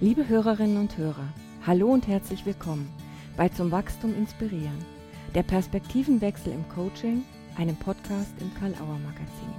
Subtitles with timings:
[0.00, 1.26] Liebe Hörerinnen und Hörer,
[1.66, 2.88] hallo und herzlich willkommen
[3.36, 4.78] bei Zum Wachstum inspirieren,
[5.34, 7.24] der Perspektivenwechsel im Coaching,
[7.56, 9.52] einem Podcast im Karl-Auer Magazin.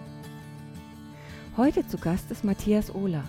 [1.58, 3.26] Heute zu Gast ist Matthias Ohler.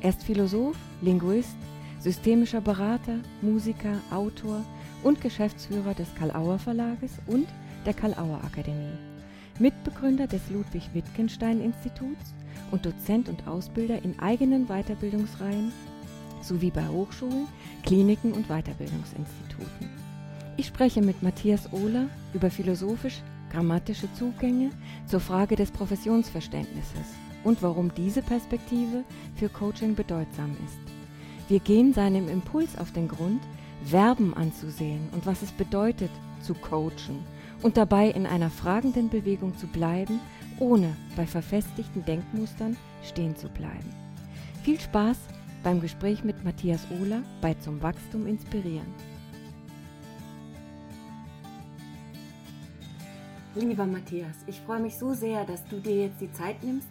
[0.00, 1.54] Er ist Philosoph, Linguist,
[1.98, 4.64] systemischer Berater, Musiker, Autor
[5.02, 7.46] und Geschäftsführer des Karl-Auer Verlages und
[7.84, 8.96] der Karl-Auer Akademie.
[9.58, 12.32] Mitbegründer des Ludwig Wittgenstein Instituts
[12.70, 15.70] und Dozent und Ausbilder in eigenen Weiterbildungsreihen
[16.46, 17.46] sowie bei Hochschulen,
[17.82, 19.88] Kliniken und Weiterbildungsinstituten.
[20.56, 24.70] Ich spreche mit Matthias Ohler über philosophisch-grammatische Zugänge
[25.06, 27.08] zur Frage des Professionsverständnisses
[27.42, 29.04] und warum diese Perspektive
[29.36, 30.78] für Coaching bedeutsam ist.
[31.48, 33.42] Wir gehen seinem Impuls auf den Grund,
[33.84, 37.22] Verben anzusehen und was es bedeutet, zu coachen
[37.62, 40.20] und dabei in einer fragenden Bewegung zu bleiben,
[40.58, 43.90] ohne bei verfestigten Denkmustern stehen zu bleiben.
[44.62, 45.18] Viel Spaß
[45.64, 48.86] beim Gespräch mit Matthias Ohler bei Zum Wachstum inspirieren.
[53.54, 56.88] Lieber Matthias, ich freue mich so sehr, dass du dir jetzt die Zeit nimmst,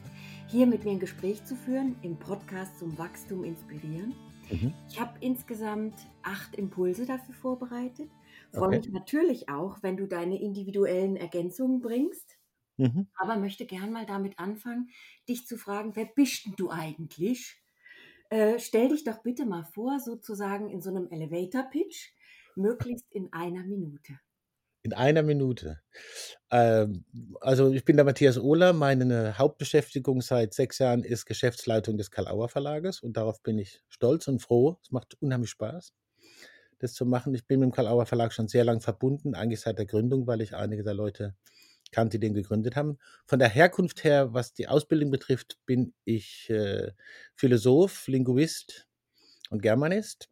[0.48, 4.16] hier mit mir ein Gespräch zu führen im Podcast Zum Wachstum inspirieren.
[4.50, 4.74] Mhm.
[4.90, 8.10] Ich habe insgesamt acht Impulse dafür vorbereitet.
[8.52, 8.78] Freue okay.
[8.80, 12.40] mich natürlich auch, wenn du deine individuellen Ergänzungen bringst.
[12.78, 13.08] Mhm.
[13.18, 14.90] Aber möchte gern mal damit anfangen,
[15.30, 17.63] dich zu fragen, wer bist denn du eigentlich?
[18.34, 22.14] Äh, stell dich doch bitte mal vor, sozusagen in so einem Elevator-Pitch,
[22.56, 24.20] möglichst in einer Minute.
[24.82, 25.82] In einer Minute.
[26.50, 27.06] Ähm,
[27.42, 28.74] also ich bin der Matthias Ohler.
[28.74, 34.28] Meine Hauptbeschäftigung seit sechs Jahren ist Geschäftsleitung des Karl-Auer Verlages und darauf bin ich stolz
[34.28, 34.80] und froh.
[34.82, 35.94] Es macht unheimlich Spaß,
[36.80, 37.36] das zu machen.
[37.36, 40.42] Ich bin mit dem Karl-Auer Verlag schon sehr lange verbunden, eigentlich seit der Gründung, weil
[40.42, 41.36] ich einige der Leute
[41.94, 42.98] kannte, den gegründet haben.
[43.26, 46.92] Von der Herkunft her, was die Ausbildung betrifft, bin ich äh,
[47.36, 48.88] Philosoph, Linguist
[49.50, 50.30] und Germanist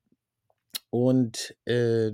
[0.90, 2.12] und äh,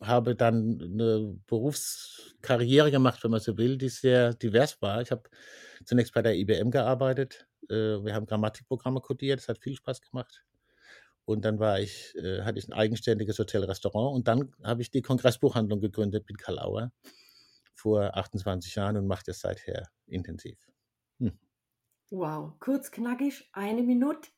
[0.00, 5.02] habe dann eine Berufskarriere gemacht, wenn man so will, die sehr divers war.
[5.02, 5.24] Ich habe
[5.84, 7.46] zunächst bei der IBM gearbeitet.
[7.68, 7.74] Äh,
[8.04, 10.44] wir haben Grammatikprogramme codiert, das hat viel Spaß gemacht.
[11.24, 15.02] Und dann war ich, äh, hatte ich ein eigenständiges Hotel-Restaurant und dann habe ich die
[15.02, 16.92] Kongressbuchhandlung gegründet mit Karl Auer
[17.78, 20.58] vor 28 Jahren und mache das seither intensiv.
[21.20, 21.38] Hm.
[22.10, 24.30] Wow, kurz, knackig, eine Minute.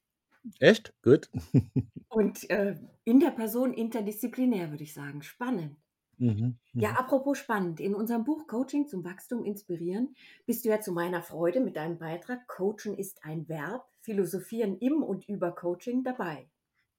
[0.58, 0.92] Echt?
[1.02, 1.30] Gut.
[2.08, 5.22] und äh, in der Person interdisziplinär, würde ich sagen.
[5.22, 5.76] Spannend.
[6.18, 6.96] Mhm, ja, mhm.
[6.96, 7.80] apropos spannend.
[7.80, 10.14] In unserem Buch Coaching zum Wachstum inspirieren
[10.44, 15.02] bist du ja zu meiner Freude mit deinem Beitrag Coachen ist ein Verb, Philosophieren im
[15.02, 16.50] und über Coaching dabei.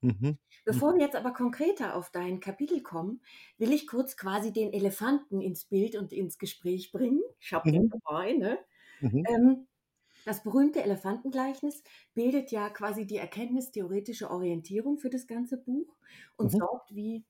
[0.01, 0.37] Mhm.
[0.65, 0.97] Bevor mhm.
[0.97, 3.21] wir jetzt aber konkreter auf dein Kapitel kommen,
[3.57, 7.21] will ich kurz quasi den Elefanten ins Bild und ins Gespräch bringen.
[7.39, 7.89] Ich habe den mhm.
[7.89, 8.59] dabei, ne?
[8.99, 9.23] Mhm.
[9.27, 9.67] Ähm,
[10.25, 15.95] das berühmte Elefantengleichnis bildet ja quasi die erkenntnistheoretische Orientierung für das ganze Buch
[16.35, 16.59] und mhm.
[16.59, 17.25] sorgt wie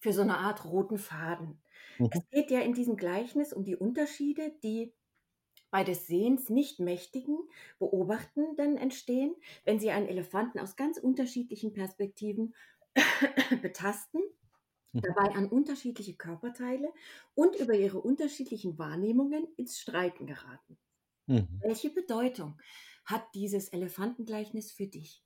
[0.00, 1.62] für so eine Art roten Faden.
[1.98, 2.10] Mhm.
[2.10, 4.92] Es geht ja in diesem Gleichnis um die Unterschiede, die
[5.70, 7.38] bei des Sehens nicht mächtigen
[7.78, 12.54] Beobachtenden entstehen, wenn sie einen Elefanten aus ganz unterschiedlichen Perspektiven
[13.62, 14.20] betasten,
[14.92, 15.02] mhm.
[15.02, 16.92] dabei an unterschiedliche Körperteile
[17.34, 20.78] und über ihre unterschiedlichen Wahrnehmungen ins Streiten geraten.
[21.26, 21.60] Mhm.
[21.60, 22.60] Welche Bedeutung
[23.04, 25.24] hat dieses Elefantengleichnis für dich?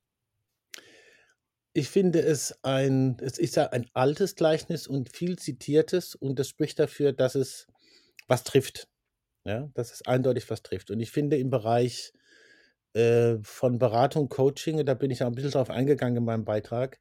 [1.77, 6.49] Ich finde es ein, es ist ja ein altes Gleichnis und viel zitiertes und das
[6.49, 7.67] spricht dafür, dass es
[8.29, 8.89] was trifft.
[9.45, 10.91] Ja, dass es eindeutig was trifft.
[10.91, 12.13] Und ich finde im Bereich
[12.95, 16.99] äh, von Beratung, Coaching, da bin ich auch ein bisschen drauf eingegangen in meinem Beitrag,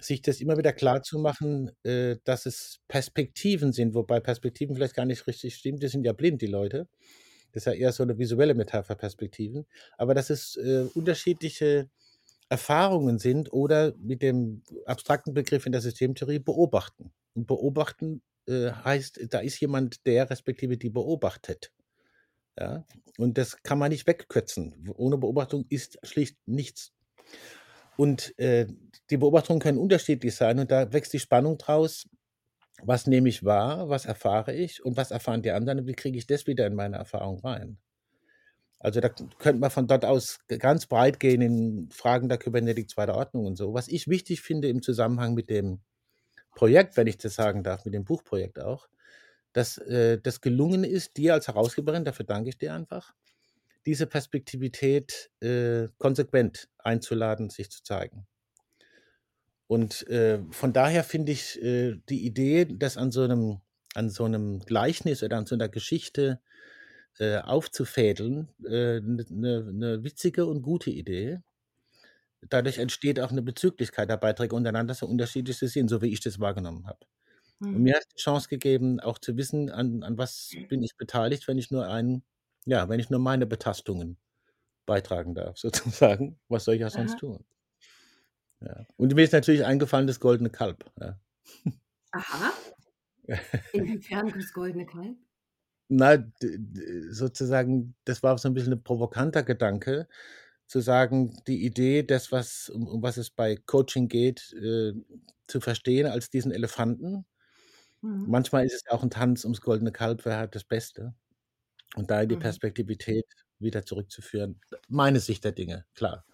[0.00, 4.94] sich das immer wieder klar zu machen, äh, dass es Perspektiven sind, wobei Perspektiven vielleicht
[4.94, 6.88] gar nicht richtig stimmt, die sind ja blind, die Leute.
[7.52, 9.66] Das ist ja eher so eine visuelle Metapher, Perspektiven.
[9.96, 11.88] Aber dass es äh, unterschiedliche
[12.48, 17.12] Erfahrungen sind oder mit dem abstrakten Begriff in der Systemtheorie beobachten.
[17.34, 21.72] Und beobachten äh, heißt, da ist jemand, der respektive die beobachtet.
[22.58, 22.84] Ja?
[23.18, 24.90] Und das kann man nicht wegkürzen.
[24.96, 26.92] Ohne Beobachtung ist schlicht nichts.
[27.96, 28.66] Und äh,
[29.10, 32.08] die Beobachtungen können unterschiedlich sein und da wächst die Spannung draus.
[32.82, 36.18] Was nehme ich wahr, was erfahre ich und was erfahren die anderen und wie kriege
[36.18, 37.78] ich das wieder in meine Erfahrung rein?
[38.78, 43.16] Also da könnte man von dort aus ganz breit gehen in Fragen der Kybernetik zweiter
[43.16, 43.72] Ordnung und so.
[43.72, 45.80] Was ich wichtig finde im Zusammenhang mit dem
[46.56, 48.88] Projekt, wenn ich das sagen darf, mit dem Buchprojekt auch,
[49.52, 53.14] dass äh, das gelungen ist, dir als Herausgeberin, dafür danke ich dir einfach,
[53.84, 58.26] diese Perspektivität äh, konsequent einzuladen, sich zu zeigen.
[59.68, 63.60] Und äh, von daher finde ich äh, die Idee, das an so einem,
[63.94, 66.40] an so einem Gleichnis oder an so einer Geschichte
[67.18, 71.40] äh, aufzufädeln, eine äh, ne, ne witzige und gute Idee.
[72.42, 76.20] Dadurch entsteht auch eine Bezüglichkeit der Beiträge untereinander, so unterschiedlich sie sind, so wie ich
[76.20, 77.00] das wahrgenommen habe.
[77.72, 77.84] Und Mhm.
[77.84, 81.58] mir hat die Chance gegeben, auch zu wissen, an an was bin ich beteiligt, wenn
[81.58, 82.24] ich nur einen
[82.66, 84.18] ja, wenn ich nur meine Betastungen
[84.86, 86.40] beitragen darf sozusagen.
[86.48, 87.20] Was soll ich auch sonst Aha.
[87.20, 87.44] tun?
[88.62, 88.86] Ja.
[88.96, 91.18] Und mir ist natürlich eingefallen das Goldene Kalb, ja.
[92.12, 92.52] Aha.
[93.72, 95.18] Inwiefern das Goldene Kalb?
[95.90, 96.18] Na,
[97.10, 100.08] sozusagen, das war so 'n bisschen 'n provokanter Gedanke,
[100.68, 104.92] zu sagen, die Idee, das, was um um was es bei Coaching geht, äh,
[105.48, 107.26] zu verstehen als diesen Elefanten.
[108.02, 108.28] Mhm.
[108.28, 111.14] Manchmal ist es auch 'n Tanz ums Goldene Kalb, wer hat das Beste?
[111.96, 112.36] Und da in die Mhm.
[112.38, 113.26] Perspektivität
[113.60, 114.60] wieder zurückzuführen.
[114.88, 116.26] Meine Sicht der Dinge, klar.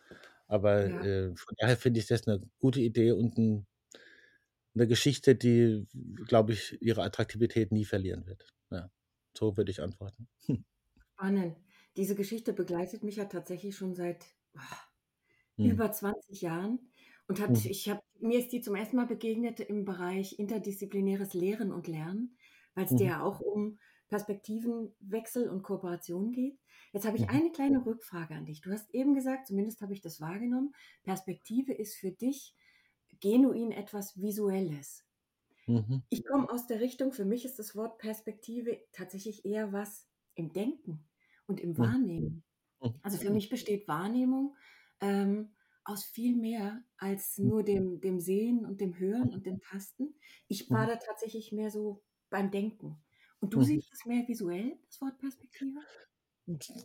[0.49, 1.03] Aber, Ja.
[1.03, 3.67] äh, von daher finde ich das 'ne gute Idee und 'n
[4.77, 5.87] 'ne Geschichte, die,
[6.27, 8.55] glaube ich, ihre Attraktivität nie verlieren wird.
[8.71, 8.91] Ja,
[9.37, 10.29] so würde ich antworten.
[11.19, 11.57] Spannend.
[11.97, 14.25] Diese Geschichte begleitet mich ja tatsächlich schon seit,
[14.57, 14.61] oh,
[15.59, 15.83] Mhm.
[15.83, 16.91] über 20 Jahren
[17.29, 17.67] und hat Mhm.
[17.67, 22.37] ich habe mir ist die zum ersten Mal begegnet im Bereich interdisziplinäres Lehren und Lernen,
[22.75, 23.13] weil's dir Mhm.
[23.13, 23.79] ja auch um
[24.09, 26.61] Perspektivenwechsel und Kooperation geht.
[26.93, 27.31] Jetzt habe ich Mhm.
[27.31, 28.61] eine kleine Rückfrage an dich.
[28.63, 30.75] Du hast eben gesagt, zumindest habe ich das wahrgenommen,
[31.05, 32.57] Perspektive ist für dich
[33.21, 35.05] genuin etwas Visuelles.
[35.69, 36.03] Mhm.
[36.11, 40.53] Ich komme aus der Richtung für mich ist das Wort Perspektive tatsächlich eher was im
[40.53, 41.09] Denken
[41.53, 41.93] und im Mhm.
[42.17, 42.45] Wahrnehmen.
[42.83, 43.03] Mhm.
[43.03, 44.57] Also, für mich besteht Wahrnehmung,
[45.01, 45.55] ähm,
[45.85, 50.17] aus viel mehr als nur dem dem Sehen und dem Hören und dem Tasten.
[50.49, 53.05] Ich war da tatsächlich mehr so beim Denken.
[53.41, 53.63] Und du Mhm.
[53.63, 55.81] siehst es mehr visuell, das Wort Perspektive?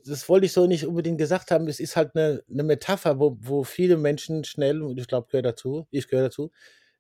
[0.06, 1.68] Das wollte ich so nicht unbedingt gesagt haben.
[1.68, 5.42] Es ist halt 'ne 'ne Metapher, wo wo viele Menschen schnell, und ich glaube, gehöre
[5.44, 6.52] dazu ich gehöre dazu,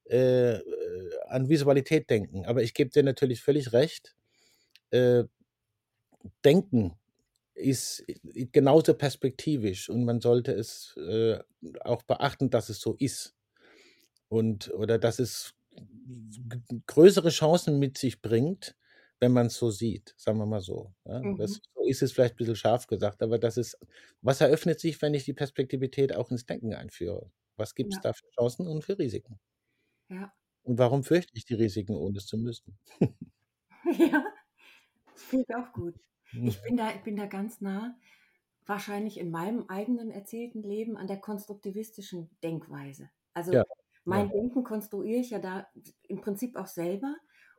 [0.09, 0.61] äh, äh,
[1.27, 2.45] an Visualität denken.
[2.45, 4.15] Aber ich gebe dir natürlich völlig recht.
[4.91, 5.25] Äh,
[6.45, 6.93] Denken
[7.57, 11.39] ist i genauso perspektivisch und man sollte es, äh,
[11.81, 13.35] auch beachten, dass es so ist.
[14.29, 15.53] Und oder dass es
[16.87, 18.75] größere Chancen mit sich bringt,
[19.19, 21.23] wenn man's so sieht, sagen wir mal so, ja?
[21.23, 21.37] Mhm.
[21.37, 23.77] Das so ist es vielleicht bisschen scharf gesagt, aber das ist
[24.21, 27.31] was eröffnet sich, wenn ich die Perspektivität auch ins Denken einführe?
[27.57, 28.01] Was gibt's Ja.
[28.01, 29.39] da für Chancen und für Risiken?
[30.09, 30.33] Ja.
[30.65, 32.77] Und warum fürchte ich die Risiken, ohne es zu müssen?
[33.99, 34.23] Ja,
[35.13, 35.95] das finde ich auch gut.
[36.43, 36.67] Ich Mhm.
[36.67, 37.97] bin da ich bin da ganz nah,
[38.65, 43.09] wahrscheinlich in meinem eigenen erzählten Leben an der konstruktivistischen Denkweise.
[43.33, 43.63] Also, Ja,
[44.05, 44.31] mein ja.
[44.31, 45.67] Denken konstruiere ich ja da
[46.03, 47.15] im Prinzip auch selber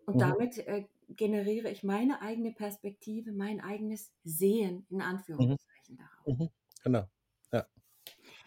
[0.07, 0.23] und Mhm.
[0.23, 5.03] damit, äh, generiere ich meine eigene Perspektive, mein eigenes Sehen in
[5.39, 5.57] Mhm.
[5.57, 6.27] Anführungszeichen daraus.
[6.27, 6.51] Mhm.
[6.85, 7.11] Genau.
[7.53, 7.69] Ja.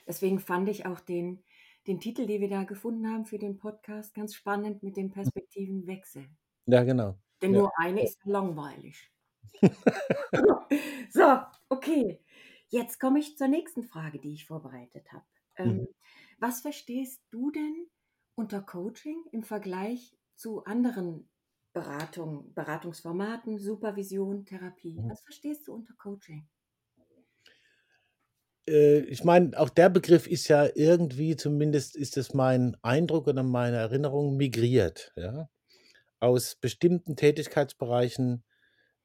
[0.08, 1.44] Deswegen fand ich auch den
[1.88, 5.32] den Titel, den wir da gefunden haben für den Podcast, ganz spannend mit dem Hm.
[5.32, 6.28] Perspektivenwechsel.
[6.68, 7.22] Ja, genau.
[7.42, 9.12] Denn nur eine ist langweilig.
[11.12, 12.20] So, okay.
[12.70, 15.26] Jetzt komme ich zur nächsten Frage, die ich vorbereitet habe.
[15.58, 15.80] Mhm.
[15.80, 15.88] Ähm,
[16.40, 17.88] was verstehst du denn
[18.36, 21.30] unter Coaching im Vergleich zu anderen
[21.74, 25.02] Beratung Beratungsformaten, Supervision, Therapie?
[25.02, 25.10] Mhm.
[25.10, 26.48] Was verstehst du unter Coaching?
[28.68, 33.44] Äh, ich meine, auch der Begriff ist ja irgendwie zumindest ist es mein Eindruck oder
[33.44, 35.50] meine Erinnerung, migriert, ja?
[36.20, 38.44] Aus bestimmten Tätigkeitsbereichen,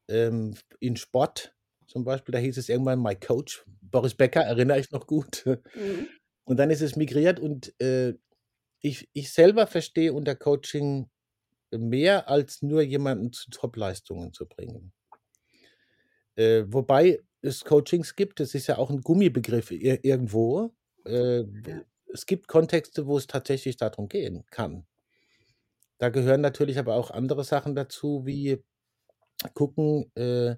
[0.08, 1.54] ähm, in Sport
[1.86, 5.46] zum Beispiel, da hieß es irgendwann My Coach, Boris Becker, erinnere ich noch gut.
[5.74, 6.08] Mhm.
[6.44, 8.14] Und dann ist es migriert und, äh,
[8.82, 11.10] ich ich selber verstehe unter Coaching
[11.72, 14.92] mehr als nur jemanden zu Topleistungen zu bringen.
[16.36, 20.74] Äh, wobei es Coachings gibt, das ist ja auch 'n Gummibegriff ir irgendwo.
[21.04, 21.44] Äh,
[22.12, 24.86] es gibt Kontexte, wo es tatsächlich da drum gehen kann.
[26.00, 28.62] Da gehören natürlich aber auch andere Sachen dazu, wie
[29.54, 30.56] gucken, äh,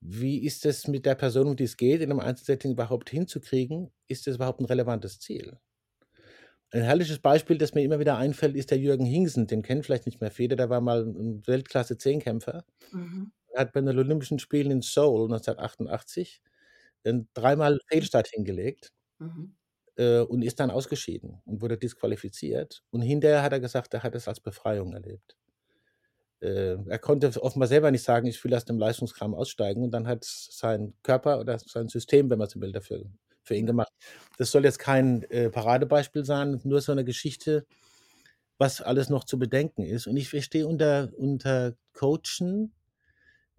[0.00, 3.92] wie ist es mit der Person, um die es geht, in 'nem Einzelsetting überhaupt hinzukriegen?
[4.08, 5.58] Ist das überhaupt 'n relevantes Ziel?
[6.72, 9.46] Ein herrliches Beispiel, das mir immer wieder einfällt, ist der Jürgen Hingsen.
[9.46, 12.64] Den kennen vielleicht nicht mehr viele, der war mal 'n Weltklasse-Zehnkämpfer.
[12.92, 13.30] Mhm.
[13.52, 16.42] Er hat bei den Olympischen Spielen in Seoul 1988
[17.04, 18.90] 'n dreimal Fehlstart hingelegt
[19.20, 19.54] Mhm.
[19.98, 22.82] äh, und ist dann ausgeschieden und wurde disqualifiziert.
[22.90, 25.34] Und hinterher hat er gesagt, er hat es als Befreiung erlebt.
[26.44, 30.08] Äh, er konnte offenbar selber nicht sagen: „Ich will aus dem Leistungskram aussteigen“, und dann
[30.08, 33.04] hat's sein Körper oder sein System, wenn man so will, dafür
[33.44, 33.92] für ihn gemacht.
[34.38, 37.66] Das soll jetzt kein, äh, Paradebeispiel sein, nur so 'ne Geschichte,
[38.58, 40.06] was alles noch zu bedenken ist.
[40.08, 42.74] Und ich verstehe unter unter Coachen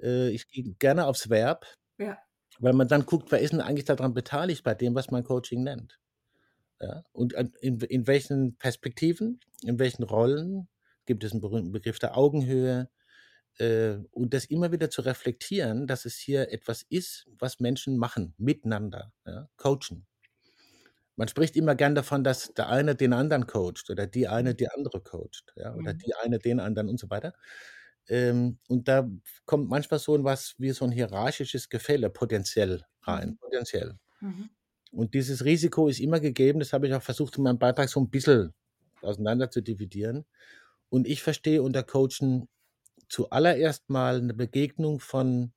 [0.02, 1.66] äh, ich gehe gerne aufs Verb,
[2.00, 2.26] Ja.
[2.60, 5.24] weil man dann guckt, wer ist 'n eigentlich da dran beteiligt bei dem, was man
[5.26, 6.00] Coaching nennt?
[6.82, 10.68] Ja, und in in welchen Perspektiven, in welchen Rollen
[11.06, 12.90] gibt es 'n berühmten Begriff der Augenhöhe,
[13.60, 18.36] äh, und das immer wieder zu reflektieren, dass es hier etwas ist, was Menschen machen
[18.38, 20.06] miteinander, ja, coachen.
[21.18, 24.56] man spricht immer gern davon, dass der eine den anderen coacht oder die eine Mhm.
[24.56, 26.06] die andere coacht, ja, oder Mhm.
[26.06, 27.34] die eine den anderen und so weiter.
[28.10, 29.10] Ähm, und da
[29.46, 33.38] kommt manchmal so 'n was wie so 'n hierarchisches Gefälle potenziell rein, Mhm.
[33.40, 33.96] potenziell.
[34.22, 34.56] Mhm.
[34.94, 38.00] Und dieses Risiko ist immer gegeben, das habe ich auch versucht, in meinem Beitrag so
[38.02, 38.54] 'n bissel
[39.04, 40.26] auseinander zu dividieren.
[40.92, 42.48] Und ich verstehe unter Coachen
[43.10, 45.54] zuallererst mal 'ne Begegnung von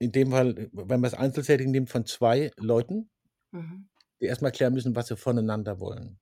[0.00, 3.08] in dem Fall, wenn man's Einzelsetting nimmt, von 2 Leuten
[3.52, 3.84] Mhm.
[4.20, 6.18] die erst mal klären müssen, was sie voneinander wollen.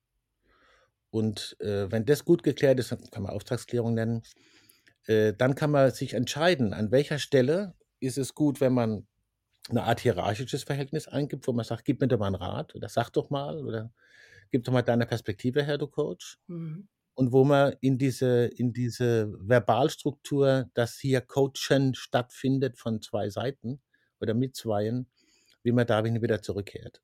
[1.13, 4.23] Und, äh, wenn das gut geklärt ist, kann man Auftragsklärung nennen,
[5.07, 9.07] äh, dann kann man sich entscheiden, an welcher Stelle ist es gut, wenn man
[9.71, 12.89] 'ne Art hierarchisches Verhältnis eingibt, wo man sagt: „Gib mir doch mal 'n Rat oder
[12.89, 13.93] sag doch mal oder
[14.51, 16.87] gib doch mal deine Perspektive her, du Coach.“ Mhm.
[17.21, 23.79] Und wo man in diese in diese Verbalstruktur, dass hier Coachen stattfindet von 2 Seiten
[24.19, 25.05] oder mit Zweien,
[25.61, 27.03] wie man da wieder zurückkehrt.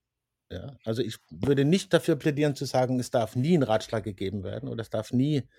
[0.51, 4.43] Ja, also, ich würde nicht dafür plädieren zu sagen, es darf nie 'n Ratschlag gegeben
[4.43, 5.49] werden oder es darf nie,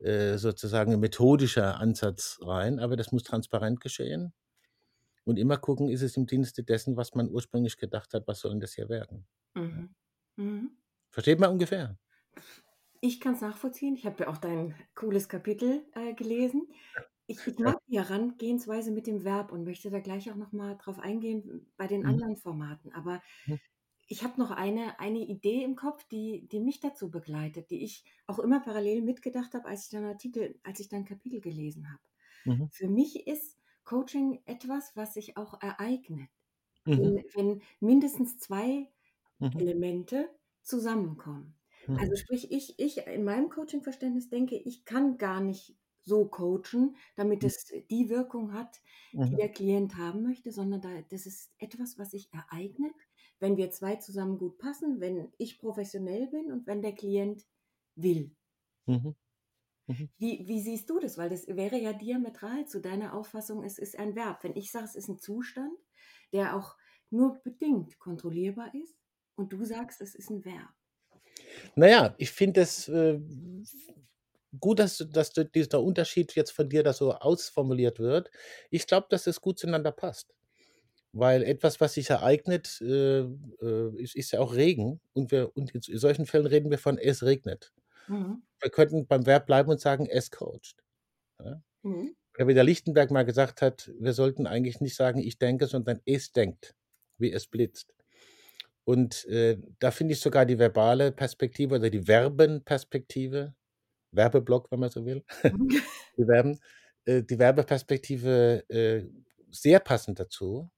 [0.00, 4.34] äh, sozusagen 'n methodischer Ansatz rein, aber das muss transparent geschehen
[5.24, 8.52] und immer gucken, ist es im Dienste dessen, was man ursprünglich gedacht hat, was soll
[8.52, 9.26] 'n das hier werden?
[9.56, 9.94] Mhm.
[10.36, 10.78] Mhm.
[11.12, 11.98] Versteht man ungefähr?
[13.02, 13.94] Ich kann's nachvollziehen.
[13.94, 16.68] Ich habe ja auch dein cooles Kapitel, äh, gelesen.
[17.26, 20.76] Ich ich mag die Herangehensweise mit dem Verb und möchte da gleich auch noch mal
[20.76, 22.18] drauf eingehen bei den Mhm.
[22.18, 22.92] anderen Formaten.
[22.92, 23.58] Aber Mhm.
[24.08, 28.04] ich habe noch eine eine Idee im Kopf, die die mich dazu begleitet, die ich
[28.26, 32.02] auch immer parallel mitgedacht habe, als ich deinen Artikel als ich dein Kapitel gelesen habe.
[32.46, 32.68] Mhm.
[32.70, 36.30] Für mich ist Coaching etwas, was sich auch ereignet,
[36.86, 37.12] Mhm.
[37.12, 38.90] wenn wenn mindestens 2
[39.40, 39.60] Mhm.
[39.60, 40.30] Elemente
[40.62, 41.57] zusammenkommen.
[41.94, 42.22] Also, Mhm.
[42.22, 47.48] sprich, ich ich in meinem Coaching-Verständnis denke, ich kann gar nicht so coachen, damit Hm.
[47.48, 48.80] es die Wirkung hat,
[49.28, 49.40] die Mhm.
[49.40, 52.94] der Klient haben möchte, sondern da das ist etwas, was sich ereignet,
[53.40, 57.46] wenn wir 2 zusammen gut passen, wenn ich professionell bin und wenn der Klient
[57.96, 58.34] will.
[58.88, 59.14] Mhm.
[59.88, 60.10] Mhm.
[60.20, 61.16] Wie wie siehst du das?
[61.16, 64.42] Weil das wäre ja diametral zu deiner Auffassung, es ist ein Verb.
[64.42, 65.78] Wenn ich sage, es ist 'n Zustand,
[66.32, 66.76] der auch
[67.10, 68.98] nur bedingt kontrollierbar ist
[69.36, 70.77] und du sagst, es ist 'n Verb.
[71.76, 73.18] Na ja, ich finde es, äh,
[74.60, 78.30] gut, dass dass du dieser Unterschied jetzt von dir da so ausformuliert wird.
[78.70, 80.34] Ich glaube, dass es gut zueinander passt,
[81.12, 85.74] weil etwas, was sich ereignet, äh, äh, ist ist ja auch Regen und wir und
[85.88, 87.72] in solchen Fällen reden wir von: „Es regnet.“
[88.08, 88.40] Mhm.
[88.62, 90.76] Wir könnten beim Verb bleiben und sagen: „Es coacht“,
[91.44, 91.62] ja?
[91.84, 92.08] Mhm.
[92.38, 96.00] Oder wie der Lichtenberg mal gesagt hat: „Wir sollten eigentlich nicht sagen: ‚Ich denke‘, sondern
[96.06, 96.76] ‚Es denkt‘,
[97.18, 97.94] wie es blitzt.“
[98.88, 103.54] Und, äh, da finde ich sogar die verbale Perspektive oder die Verbenperspektive
[104.12, 105.24] Werbeblock, wenn man so will,
[106.16, 106.58] die Verben
[107.04, 109.04] äh, die Werbeperspektive, äh,
[109.50, 110.70] sehr passend dazu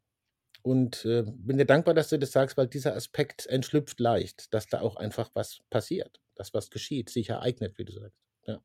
[0.62, 4.66] und, äh, bin dir dankbar, dass du das sagst, weil dieser Aspekt entschlüpft leicht, dass
[4.66, 8.18] da auch einfach was passiert, dass was geschieht, sich ereignet, wie du sagst.
[8.44, 8.60] Ja,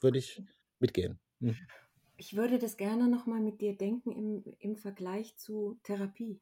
[0.00, 0.42] würde ich
[0.78, 1.20] mitgehen.
[1.40, 1.58] Mhm.
[2.16, 6.40] Ich würde das gerne noch mal mit dir denken im im Vergleich zu Therapie.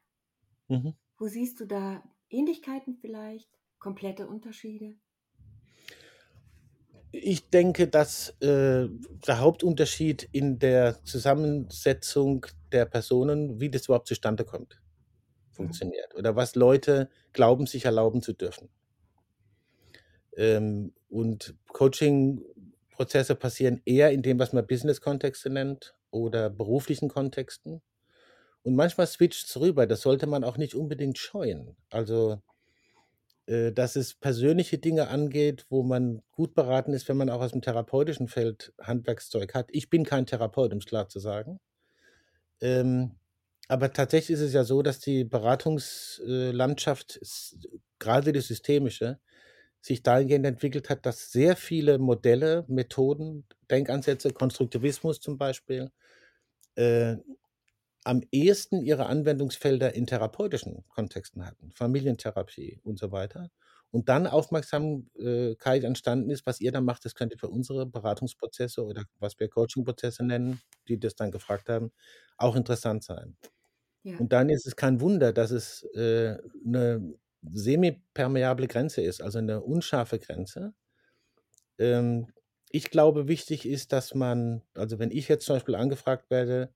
[0.69, 0.95] Mhm.
[1.19, 4.99] Wo siehst du da Ähnlichkeiten vielleicht, komplette Unterschiede?
[7.13, 14.45] Ich denke, dass, äh, der Hauptunterschied in der Zusammensetzung der Personen, wie das überhaupt zustande
[14.45, 14.81] kommt,
[15.59, 15.81] Mhm.
[15.81, 18.71] funktioniert oder was Leute glauben, sich erlauben zu dürfen.
[20.37, 27.83] Ähm, und Coachingprozesse passieren eher in dem, was man Business-Kontexte nennt oder beruflichen Kontexten.
[28.65, 31.77] Und manchmal switcht's rüber, das sollte man auch nicht unbedingt scheuen.
[31.91, 32.41] Also
[33.47, 37.61] äh, dass es persönliche Dinge angeht, wo man gut beraten ist, wenn man auch aus'm
[37.61, 39.69] therapeutischen Feld Handwerkszeug hat.
[39.73, 41.61] Ich bin kein Therapeut, um's klar zu sagen.
[42.61, 43.13] Ähm,
[43.69, 46.53] aber tatsächlich ist es ja so, dass die Beratungs äh,
[47.99, 49.19] grade die systemische,
[49.81, 55.91] sich dahingehend entwickelt hat, dass sehr viele Modelle, Methoden, Denkansätze, Konstruktivismus zum Beispiel,
[56.77, 57.17] äh,
[58.05, 63.51] am ehesten ihre Anwendungsfelder in therapeutischen Kontexten hatten, Familientherapie und so weiter.
[63.91, 67.87] Und dann Aufmerksam äh, keit entstanden ist: „Was ihr da macht, das könnte für unsere
[67.87, 71.93] Beratungsprozesse oder was wir Coachingprozesse nennen“, die das dann gefragt haben,
[72.39, 73.37] „auch interessant sein.“
[74.05, 74.19] Ja.
[74.19, 79.61] Und dann ist es kein Wunder, dass es, äh, 'ne semipermeable Grenze ist, also 'ne
[79.63, 80.75] unscharfe Grenze.
[81.79, 82.29] Ähm,
[82.71, 86.73] ich glaube, wichtig ist, dass man also, wenn ich jetzt zum Beispiel angefragt werde,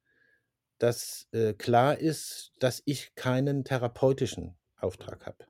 [0.78, 5.46] dass, äh, klar ist, dass ich keinen therapeutischen Auftrag habe.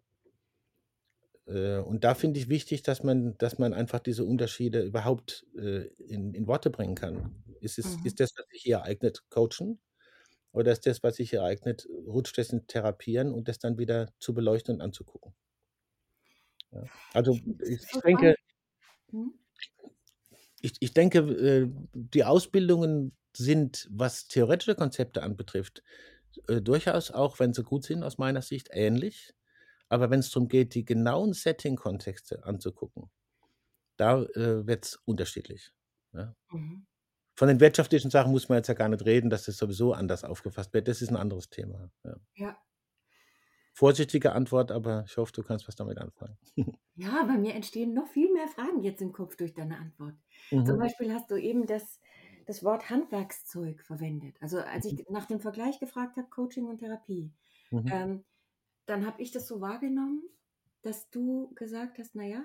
[1.46, 5.86] Äh, und da finde ich wichtig, dass man dass man einfach diese Unterschiede überhaupt, äh,
[5.98, 7.44] in in Worte bringen kann.
[7.60, 8.00] Ist es Mhm.
[8.02, 9.80] ist das, was sich hier ereignet, Coachen
[10.52, 14.10] oder ist das, was sich hier ereignet rutscht das in Therapieren und das dann wieder
[14.20, 15.34] zu beleuchten und anzugucken?
[16.72, 16.88] Ja.
[17.12, 18.34] Also ich, ich denke.
[19.12, 19.32] Mhm.
[20.60, 25.82] ich, ich denke, äh, die Ausbildungen sind, was theoretische Konzepte anbetrifft,
[26.48, 29.34] äh, durchaus auch, wenn sie gut sind, aus meiner Sicht ähnlich.
[29.90, 33.10] Aber wenn es darum geht, die genauen Setting-Kontexte anzugucken,
[33.98, 35.72] da äh, wird es unterschiedlich.
[36.14, 36.36] Ja.
[36.52, 36.86] Mhm.
[37.36, 40.24] Von den wirtschaftlichen Sachen muss man jetzt ja gar nicht reden, dass das sowieso anders
[40.24, 40.88] aufgefasst wird.
[40.88, 41.90] Das ist ein anderes Thema.
[42.04, 42.16] Ja.
[42.34, 42.62] Ja.
[43.72, 46.36] Vorsichtige Antwort, aber ich hoffe, du kannst was damit anfangen.
[46.96, 50.16] Ja, bei mir entstehen noch viel mehr Fragen jetzt im Kopf durch deine Antwort.
[50.64, 50.78] Zum Mhm.
[50.78, 52.00] Beispiel hast du eben das,
[52.48, 54.36] das Wort Handwerkszeug verwendet.
[54.42, 57.32] Also als ich nach dem Vergleich gefragt habe, Coaching und Therapie,
[57.72, 57.92] Mhm.
[57.92, 58.24] ähm,
[58.86, 60.22] dann habe ich das so wahrgenommen,
[60.82, 62.44] dass du gesagt hast, naja,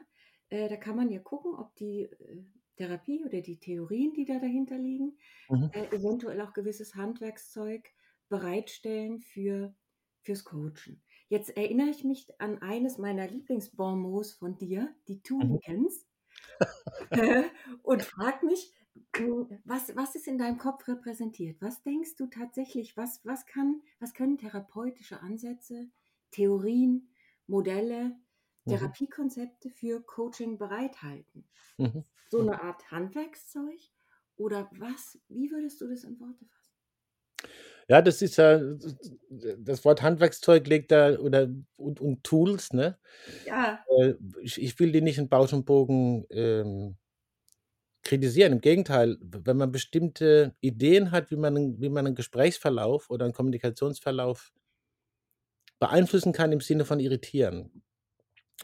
[0.49, 2.43] äh, da kann man ja gucken, ob die äh,
[2.77, 5.17] Therapie oder die Theorien, die da dahinter liegen,
[5.49, 5.69] Mhm.
[5.71, 7.91] äh, eventuell auch gewisses Handwerkszeug
[8.29, 9.75] bereitstellen für,
[10.21, 11.03] fürs Coachen.
[11.29, 15.57] Jetzt erinnere ich mich an eines meiner Lieblingsbonmots von dir, die Mhm.
[15.63, 16.07] Toolikens,
[17.15, 17.43] äh,
[17.83, 18.73] und frag mich,
[19.65, 21.61] was, was ist in deinem Kopf repräsentiert?
[21.61, 25.89] Was denkst du tatsächlich, was, was, kann, was können therapeutische Ansätze,
[26.31, 27.09] Theorien,
[27.47, 28.17] Modelle,
[28.65, 28.75] Mhm.
[28.81, 31.47] Therapiekonzepte für Coaching bereithalten?
[31.77, 32.03] Mhm.
[32.27, 33.79] So eine Art Handwerkszeug?
[34.37, 36.75] Oder was, wie würdest du das in Worte fassen?
[37.89, 38.59] Ja, das ist ja,
[39.29, 42.97] das Wort Handwerkszeug legt da, oder, und, und Tools, ne?
[43.43, 46.97] Ja, Äh, Ich, ich will die nicht in Bausch und Bogen ähm,
[48.03, 48.53] kritisieren.
[48.53, 53.33] Im Gegenteil, wenn man bestimmte Ideen hat, wie man, wie man einen Gesprächsverlauf oder einen
[53.33, 54.51] Kommunikationsverlauf
[55.79, 57.83] beeinflussen kann im Sinne von irritieren,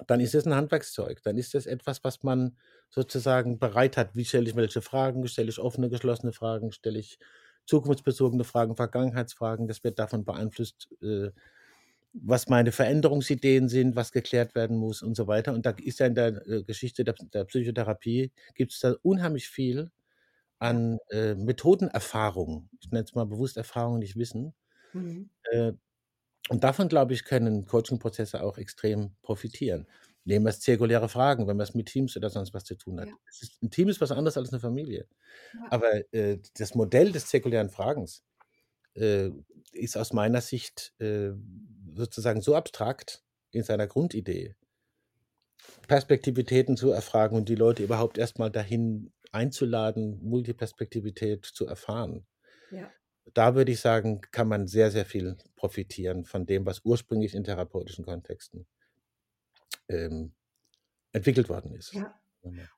[0.07, 1.21] dann ist das ein Handwerkszeug.
[1.23, 2.57] Dann ist das etwas, was man
[2.89, 4.15] sozusagen bereit hat.
[4.15, 5.27] Wie stelle ich welche Fragen?
[5.27, 6.71] Stelle ich offene, geschlossene Fragen?
[6.71, 7.19] Stelle ich
[7.65, 9.67] zukunftsbezogene Fragen, Vergangenheitsfragen?
[9.67, 11.31] Das wird davon beeinflusst, äh,
[12.13, 15.53] was meine Veränderungsideen sind, was geklärt werden muss und so weiter.
[15.53, 19.47] Und da ist ja in der äh, Geschichte der, der Psychotherapie, gibt es da unheimlich
[19.49, 19.91] viel
[20.57, 22.69] an äh, Methodenerfahrung.
[22.81, 24.53] Ich nenne es mal bewusst Erfahrung, nicht Wissen.
[24.93, 25.29] Mhm.
[25.51, 25.73] Äh,
[26.49, 29.87] und davon, glaube ich, können Coaching-Prozesse auch extrem profitieren.
[30.25, 32.99] Nehmen wir es zirkuläre Fragen, wenn man es mit Teams oder sonst was zu tun
[32.99, 33.07] hat.
[33.07, 35.07] Ja, ist, ein Team ist was anderes als eine Familie.
[35.53, 38.23] ja, Aber äh, das Modell des zirkulären Fragens
[38.95, 39.29] äh,
[39.71, 41.31] ist aus meiner Sicht äh,
[41.99, 44.55] sozusagen so abstrakt in seiner Grundidee,
[45.87, 52.25] Perspektivitäten zu erfragen und die Leute überhaupt erstmal dahin einzuladen, Multiperspektivität zu erfahren.
[52.71, 52.91] ja.
[53.33, 57.43] Da würde ich sagen, kann man sehr, sehr viel profitieren von dem, was ursprünglich in
[57.43, 58.65] therapeutischen Kontexten
[59.87, 60.33] ähm,
[61.11, 61.93] entwickelt worden ist.
[61.93, 62.19] ja.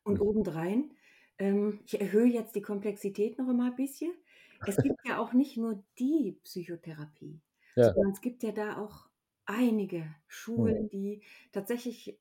[0.04, 0.92] Und obendrein,
[1.38, 4.14] ähm, ich erhöhe jetzt die Komplexität noch einmal ein bisschen.
[4.66, 7.42] Es gibt ja auch nicht nur die Psychotherapie,
[7.76, 7.94] Ja.
[7.94, 9.11] sondern es gibt ja da auch
[9.52, 10.16] einige
[10.56, 10.86] Mhm.
[10.86, 12.20] Schulen, die tatsächlich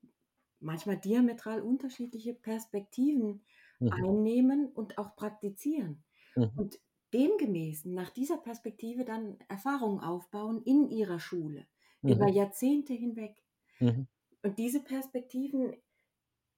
[0.61, 3.43] manchmal diametral unterschiedliche Perspektiven
[3.81, 4.05] Mhm.
[4.09, 6.05] einnehmen und auch praktizieren.
[6.37, 6.61] Mhm.
[6.61, 6.81] Und
[7.15, 11.67] demgemäß nach dieser Perspektive dann Erfahrungen aufbauen in ihrer Schule,
[12.07, 12.31] über Mhm.
[12.31, 13.43] Jahrzehnte hinweg.
[13.81, 14.07] Mhm.
[14.43, 15.77] Und diese Perspektiven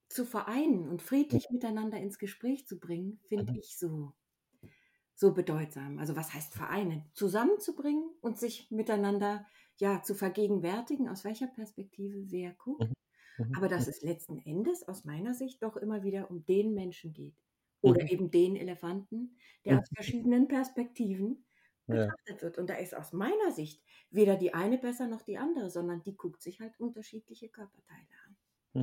[0.09, 3.59] zu vereinen und friedlich miteinander ins Gespräch zu bringen, finde Mhm.
[3.59, 4.15] ich so,
[5.15, 5.99] so bedeutsam.
[5.99, 7.11] Also was heißt vereinen?
[7.15, 9.47] Zusammenzubringen und sich miteinander
[9.81, 12.87] ja zu vergegenwärtigen, aus welcher Perspektive wer guckt.
[12.87, 12.93] Mhm.
[13.39, 13.57] Mhm.
[13.57, 17.37] Aber dass es letzten Endes aus meiner Sicht doch immer wieder um den Menschen geht.
[17.81, 18.09] Oder Mhm.
[18.11, 19.81] eben den Elefanten, der Mhm.
[19.81, 21.45] aus verschiedenen Perspektiven
[21.89, 22.13] Ja.
[22.17, 22.59] betrachtet wird.
[22.59, 26.17] Und da ist aus meiner Sicht weder die eine besser noch die andere, sondern die
[26.17, 28.37] guckt sich halt unterschiedliche Körperteile an.
[28.75, 28.83] Hm.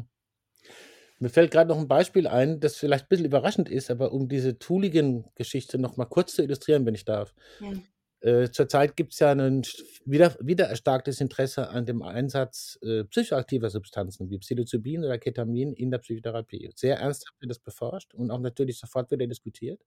[1.19, 4.29] Mir fällt gerade noch ein Beispiel ein, das vielleicht ein bisschen überraschend ist, aber um
[4.29, 7.33] diese Tooligen-Geschichte noch mal kurz zu illustrieren, wenn ich darf.
[7.59, 7.89] Ja.
[8.21, 9.63] Äh, zurzeit gibt es ja ein
[10.03, 15.89] wieder, wieder erstarktes Interesse an dem Einsatz äh, psychoaktiver Substanzen wie Psilocybin oder Ketamin in
[15.89, 16.69] der Psychotherapie.
[16.75, 19.81] Sehr ernsthaft wird das beforscht und auch natürlich sofort wieder diskutiert.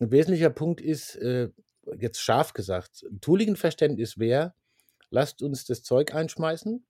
[0.00, 1.48] Ein wesentlicher Punkt ist, äh,
[1.98, 4.54] jetzt scharf gesagt, ein Tooligen-Verständnis wäre,
[5.08, 6.84] lasst uns das Zeug einschmeißen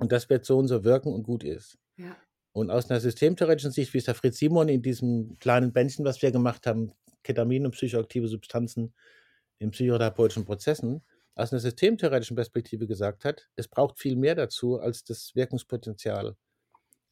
[0.00, 1.78] und das wird so und so wirken und gut ist.
[1.96, 2.16] Ja.
[2.52, 6.22] Und aus einer systemtheoretischen Sicht, wie es der Fritz Simon in diesem kleinen Bändchen, was
[6.22, 8.94] wir gemacht haben, Ketamin und psychoaktive Substanzen
[9.60, 11.02] in psychotherapeutischen Prozessen,
[11.36, 16.36] aus einer systemtheoretischen Perspektive gesagt hat, es braucht viel mehr dazu als das Wirkungspotenzial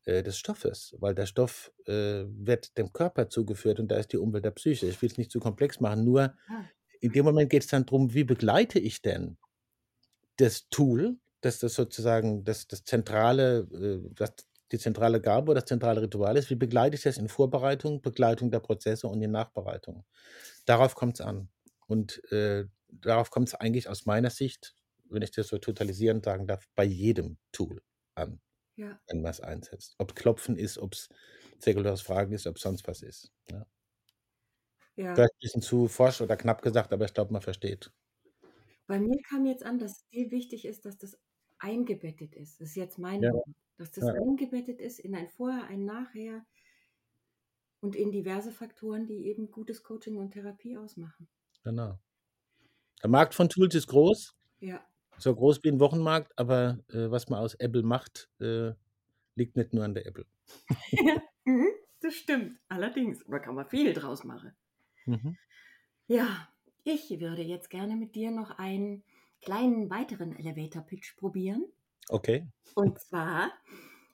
[0.05, 4.19] äh, des Stoffes, weil der Stoff äh, wird dem Körper zugeführt und da ist die
[4.19, 4.87] Umwelt der Psyche.
[4.87, 6.69] Ich will es nicht zu komplex machen, nur Ah.
[7.01, 9.39] in dem Moment geht es dann darum, wie begleite ich denn
[10.37, 14.33] das Tool, dass das sozusagen das, das zentrale, äh, das,
[14.73, 18.51] die zentrale Gabe oder das zentrale Ritual ist, wie begleite ich das in Vorbereitung, Begleitung
[18.51, 20.05] der Prozesse und in Nachbereitung.
[20.67, 21.49] Darauf kommt es an.
[21.89, 24.77] Und äh, darauf kommt es eigentlich aus meiner Sicht,
[25.11, 27.83] wenn ich das so totalisierend sagen darf, bei jedem Tool
[28.15, 28.41] an.
[28.77, 29.01] Ja.
[29.09, 29.95] wenn man es einsetzt.
[29.99, 31.09] Ob Klopfen ist, ob es
[31.61, 33.33] säkulares Fragen ist, ob sonst was ist.
[33.51, 33.67] Ja.
[34.97, 35.15] Ja.
[35.15, 37.93] Vielleicht ein bisschen zu forsch oder knapp gesagt, aber ich glaube, man versteht.
[38.87, 41.19] Bei mir kam jetzt an, dass dir wichtig ist, dass das
[41.59, 42.61] eingebettet ist.
[42.61, 43.31] Das ist jetzt mein Ja.
[43.77, 44.13] Dass das Ja.
[44.13, 46.45] eingebettet ist in ein Vorher, ein Nachher
[47.81, 51.29] und in diverse Faktoren, die eben gutes Coaching und Therapie ausmachen.
[51.69, 51.99] Genau.
[53.03, 54.81] Der Markt von Tools ist groß, Ja.
[55.19, 58.73] so groß wie ein Wochenmarkt, aber äh, was man aus Apple macht, äh,
[59.35, 60.25] liegt nicht nur an der Apple.
[61.45, 61.69] Mhm,
[62.01, 62.59] das stimmt.
[62.69, 63.25] Allerdings.
[63.27, 64.53] Da kann man viel draus machen.
[65.07, 65.39] Mhm.
[66.07, 66.49] Ja,
[66.85, 69.03] ich würde jetzt gerne mit dir noch einen
[69.41, 71.65] kleinen weiteren Elevator-Pitch probieren.
[72.11, 72.47] Okay.
[72.75, 73.51] Und zwar,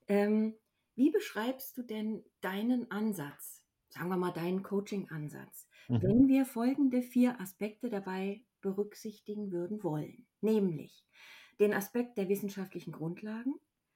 [0.06, 0.54] ähm,
[0.94, 3.64] wie beschreibst du denn deinen Ansatz?
[3.88, 6.01] Sagen wir mal deinen Coaching-Ansatz, Mhm.
[6.01, 10.27] wenn wir folgende vier Aspekte dabei berücksichtigen würden wollen.
[10.40, 11.07] Nämlich
[11.61, 13.55] den Aspekt der wissenschaftlichen Grundlagen,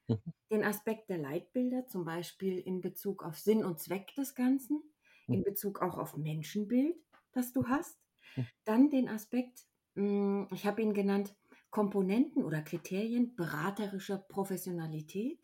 [0.09, 0.31] Mhm.
[0.51, 4.83] den Aspekt der Leitbilder, zum Beispiel in Bezug auf Sinn und Zweck des Ganzen,
[5.31, 5.45] in Mhm.
[5.45, 6.97] Bezug auch auf Menschenbild,
[7.33, 7.99] das du hast.
[8.37, 8.49] Mhm.
[8.65, 11.37] Dann den Aspekt, mh, ich habe ihn genannt,
[11.71, 15.43] Komponenten oder Kriterien beraterischer Professionalität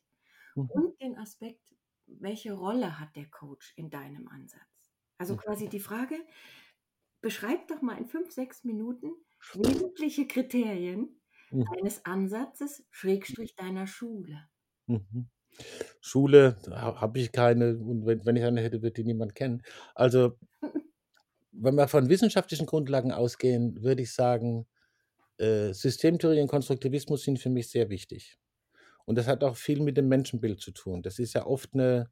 [0.57, 0.69] Mhm.
[0.69, 1.63] und den Aspekt,
[2.07, 4.74] welche Rolle hat der Coach in deinem Ansatz?
[5.19, 5.39] Also Mhm.
[5.39, 6.17] quasi die Frage,
[7.21, 9.13] beschreib doch mal in fünf, sechs Minuten
[9.53, 11.75] wesentliche Kriterien Mhm.
[11.75, 14.49] deines Ansatzes, Schrägstrich deiner Schule.
[14.87, 15.29] Mhm.
[16.01, 19.63] Schule ha habe ich keine und wenn wenn ich eine hätte, wird die niemand kennen.
[19.95, 20.39] Also
[21.53, 24.67] wenn wir von wissenschaftlichen Grundlagen ausgehen, würde ich sagen,
[25.39, 28.39] äh, Systemtheorie und Konstruktivismus sind für mich sehr wichtig.
[29.07, 31.03] Und das hat auch viel mit dem Menschenbild zu tun.
[31.03, 32.11] Das ist ja oft eine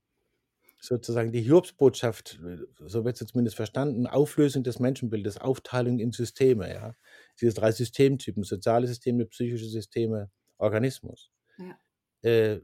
[0.83, 2.41] sozusagen die Hiobsbotschaft,
[2.79, 6.95] so wird sie zumindest verstanden, Auflösung des Menschenbildes, Aufteilung in Systeme, ja.
[7.41, 11.31] Diese 3 Systemtypen, soziale Systeme, psychische Systeme, Organismus.
[11.59, 11.79] Ja.
[12.23, 12.61] Äh,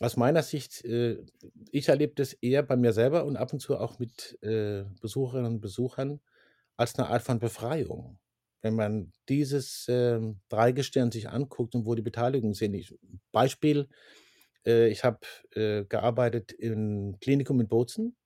[0.00, 1.24] aus meiner Sicht, äh,
[1.70, 5.54] ich erlebe das eher bei mir selber und ab und zu auch mit äh, Besucherinnen
[5.54, 6.20] und Besuchern
[6.76, 8.18] als eine Art von Befreiung.
[8.62, 12.74] Wenn man dieses ähm, Dreigestirn sich anguckt und wo die Beteiligungen sind.
[12.74, 12.94] Ich,
[13.32, 13.88] Beispiel,
[14.66, 15.20] äh, ich habe
[15.54, 18.16] äh, gearbeitet im Klinikum in Bozen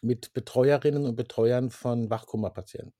[0.00, 2.94] mit Betreuerinnen und Betreuern von Wachkoma-Patienten.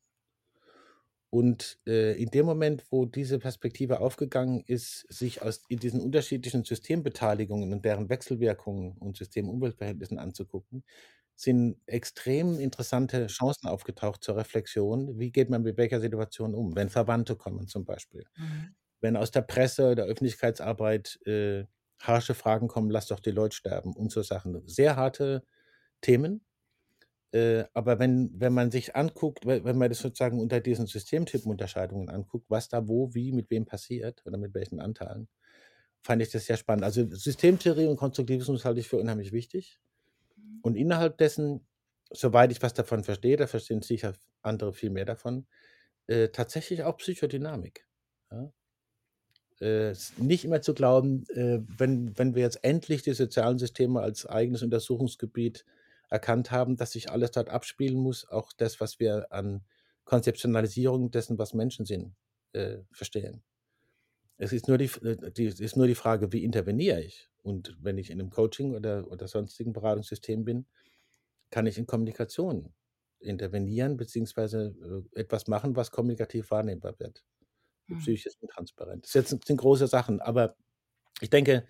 [1.31, 6.63] Und äh, in dem Moment, wo diese Perspektive aufgegangen ist, sich aus in diesen unterschiedlichen
[6.63, 10.85] Systembeteiligungen und deren Wechselwirkungen und System-Umweltverhältnissen anzugucken,
[11.35, 15.19] sind extrem interessante Chancen aufgetaucht zur Reflexion.
[15.19, 16.77] Wie geht man mit welcher Situation um?
[16.77, 18.27] Wenn Verwandte kommen zum Beispiel.
[18.37, 18.75] Mhm.
[19.01, 21.65] Wenn aus der Presse oder Öffentlichkeitsarbeit äh,
[22.03, 24.63] harsche Fragen kommen, lass doch die Leute sterben und so Sachen.
[24.69, 25.45] Sehr harte
[26.03, 26.45] Themen.
[27.33, 32.11] Äh, aber wenn, wenn man sich anguckt, we- wenn man das sozusagen unter diesen Systemtypenunterscheidungen
[32.11, 35.29] anguckt, was da wo, wie, mit wem passiert oder mit welchen Anteilen,
[36.03, 36.85] fand ich das sehr spannend.
[36.85, 39.81] Also Systemtheorie und Konstruktivismus halte ich für unheimlich wichtig.
[40.63, 41.67] Und innerhalb dessen,
[42.11, 45.47] soweit ich was davon verstehe, da verstehen sicher andere viel mehr davon,
[46.09, 47.87] äh, tatsächlich auch Psychodynamik.
[48.33, 48.53] Ja?
[49.63, 54.27] Äh, nicht immer zu glauben, äh, wenn, wenn wir jetzt endlich die sozialen Systeme als
[54.27, 55.65] eigenes Untersuchungsgebiet
[56.11, 59.63] erkannt haben, dass sich alles dort abspielen muss, auch das, was wir an
[60.05, 62.13] Konzeptionalisierung dessen, was Menschen sind,
[62.55, 63.45] äh, verstehen.
[64.37, 67.31] Es ist nur die, äh, die, ist nur die Frage, wie interveniere ich?
[67.45, 70.67] Und wenn ich in einem Coaching oder, oder sonstigen Beratungssystem bin,
[71.51, 72.75] kann ich in Kommunikation
[73.21, 74.75] intervenieren, beziehungsweise
[75.15, 77.23] äh, etwas machen, was kommunikativ wahrnehmbar wird.
[77.89, 77.97] Die Mhm.
[77.97, 79.05] Psyche ist transparent.
[79.07, 80.57] Das jetzt sind große Sachen, aber
[81.21, 81.67] ich denke,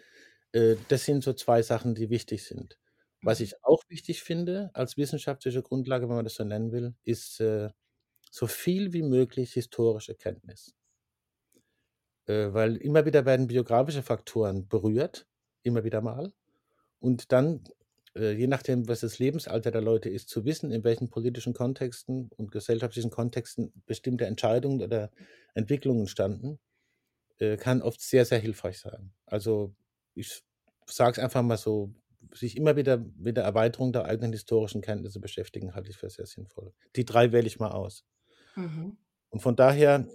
[0.53, 2.79] äh, das sind so zwei Sachen, die wichtig sind.
[3.23, 3.43] Was Mhm.
[3.43, 7.71] ich auch wichtig finde als wissenschaftliche Grundlage, wenn man das so nennen will, ist äh,
[8.31, 10.75] so viel wie möglich historische Kenntnis.
[12.27, 15.27] Äh, weil immer wieder werden biografische Faktoren berührt,
[15.63, 16.33] immer wieder mal.
[17.01, 17.65] Und dann,
[18.17, 22.31] äh, je nachdem, was das Lebensalter der Leute ist, zu wissen, in welchen politischen Kontexten
[22.37, 25.11] und gesellschaftlichen Kontexten bestimmte Entscheidungen oder
[25.55, 26.59] Entwicklungen standen,
[27.39, 29.13] äh, kann oft sehr, sehr hilfreich sein.
[29.27, 29.75] Also
[30.15, 30.43] ich
[30.87, 31.95] sage es einfach mal so,
[32.35, 36.27] sich immer wieder mit der Erweiterung der eigenen historischen Kenntnisse beschäftigen, halte ich für sehr
[36.27, 36.73] sinnvoll.
[36.97, 38.05] Die drei wähle ich mal aus.
[38.57, 38.97] Mhm.
[39.31, 40.07] Und von daher,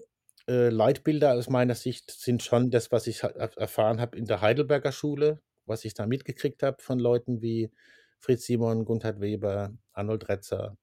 [0.47, 4.41] äh, Leitbilder aus meiner Sicht sind schon das, was ich er- erfahren habe in der
[4.41, 7.71] Heidelberger Schule, was ich da mitgekriegt habe von Leuten wie
[8.19, 10.77] Fritz Simon, Gunther Weber, Arnold Retzer,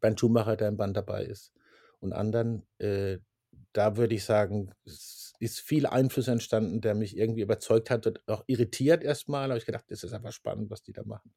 [0.00, 1.52] Bernd Schumacher, der im Band dabei ist
[2.00, 2.66] und anderen.
[2.78, 3.18] Äh,
[3.72, 8.26] da würde ich sagen, es ist viel Einfluss entstanden, der mich irgendwie überzeugt hat und
[8.28, 9.48] auch irritiert erstmal.
[9.48, 11.32] habe ich gedacht, das ist einfach spannend, was die da machen.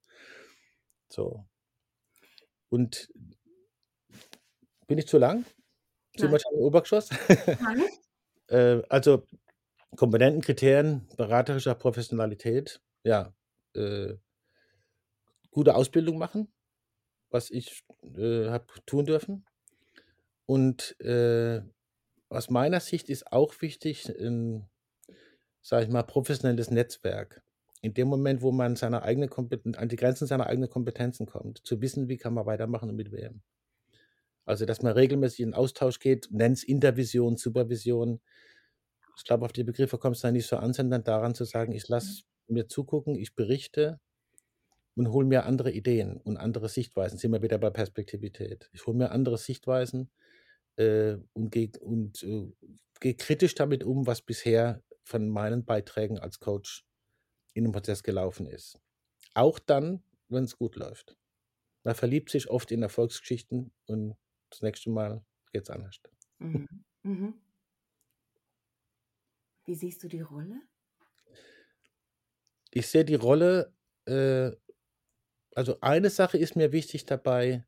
[1.10, 1.45] So.
[2.69, 3.12] Und
[4.88, 5.45] bin ich zu lang?
[6.15, 7.10] Sind wir schon im Obergeschoss?
[7.60, 7.84] Nein?
[8.47, 9.26] Äh, also
[9.98, 13.34] Komponenten, Kriterien beraterischer Professionalität, ja,
[13.76, 14.16] äh
[15.54, 16.48] gute Ausbildung machen,
[17.32, 17.84] was ich,
[18.18, 19.46] äh, habe tun dürfen.
[20.50, 21.62] Und, äh,
[22.30, 24.68] aus meiner Sicht ist auch wichtig 'n,
[25.62, 27.44] sage ich mal, professionelles Netzwerk.
[27.82, 29.30] In dem Moment, wo man seine eigene
[29.78, 33.12] an die Grenzen seiner eigenen Kompetenzen kommt, zu wissen, wie kann man weitermachen und mit
[33.12, 33.42] wem.
[34.48, 38.20] Also, dass man regelmäßig in Austausch geht, nenn's Intervision, Supervision.
[39.22, 41.88] Ich glaube, auf die Begriffe kommt's da nicht so an, sondern daran zu sagen: „Ich
[41.88, 44.00] lasse mir zugucken, ich berichte
[44.96, 48.70] und hole mir andere Ideen und andere Sichtweisen.“ Sind wir wieder bei Perspektivität.
[48.74, 50.12] Ich hole mir andere Sichtweisen,
[50.78, 52.52] äh, und gehe und, äh,
[53.02, 56.86] gehe kritisch damit um, was bisher von meinen Beiträgen als Coach
[57.56, 58.80] in 'nem Prozess gelaufen ist.
[59.36, 61.18] Auch dann, wenn's gut läuft.
[61.86, 64.16] Man verliebt sich oft in Erfolgsgeschichten und
[64.52, 66.00] das nächste Mal geht's anders.
[66.40, 66.68] Mhm.
[67.04, 67.42] Mhm.
[69.72, 70.62] Wie siehst du die Rolle?
[72.74, 73.74] Ich sehe die Rolle,
[74.06, 74.52] äh
[75.56, 77.66] also, eine Sache ist mir wichtig dabei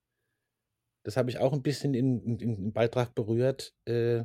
[1.06, 4.24] das habe ich auch 'n bisschen in im Beitrag berührt, äh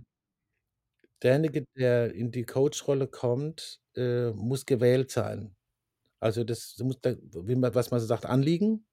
[1.23, 5.57] derjenige, der in die Coach-Rolle kommt, äh, muss gewählt sein.
[6.21, 8.87] Also, das muss da wie man was man so sagt, Anliegen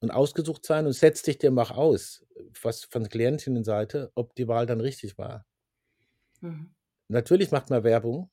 [0.00, 2.26] und ausgesucht sein und setz dich dem auch aus,
[2.62, 5.44] was von Klientinnenseite, ob die Wahl dann richtig war.
[6.42, 6.75] Mhm.
[7.10, 8.30] Natürlich macht man Werbung,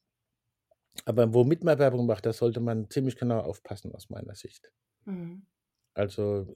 [1.05, 4.71] aber womit man Werbung macht, da sollte man ziemlich genau aufpassen aus meiner Sicht.
[5.05, 5.43] Mhm.
[5.95, 6.55] Also,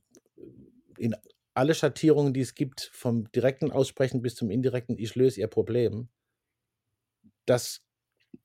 [0.98, 1.16] in
[1.54, 6.10] alle Schattierungen, die es gibt, vom direkten Aussprechen bis zum indirekten: „Ich löse Ihr Problem“
[7.48, 7.82] das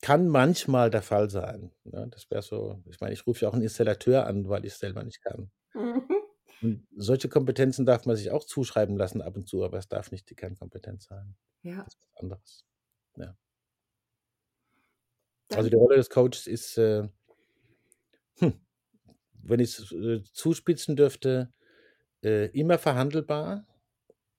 [0.03, 2.09] kann manchmal der Fall sein, ne?
[2.11, 5.05] Das wäre so ich meine, ich rufe ja auch 'n Installateur an, weil ich's selber
[5.05, 5.51] nicht kann.
[5.75, 6.07] Mhm.
[6.63, 10.13] Und solche Kompetenzen darf man sich auch zuschreiben lassen ab und zu, aber es darf
[10.13, 11.35] nicht die Kernkompetenz sein.
[11.65, 11.87] Ja.
[11.87, 12.65] Das ist was anderes.
[13.17, 13.37] Ja.
[15.57, 17.09] Also, die Rolle des Coaches ist, äh
[18.39, 18.61] hm,
[19.43, 21.53] wenn ich's, äh, zuspitzen dürfte,
[22.25, 23.67] äh, immer verhandelbar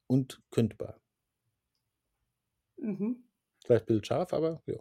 [0.07, 0.99] und kündbar.
[2.77, 3.23] Mhm.
[3.65, 4.75] Vielleicht bildscharf, aber ja.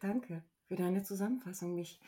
[0.00, 1.74] Danke für deine Zusammenfassung.
[1.74, 2.00] Mich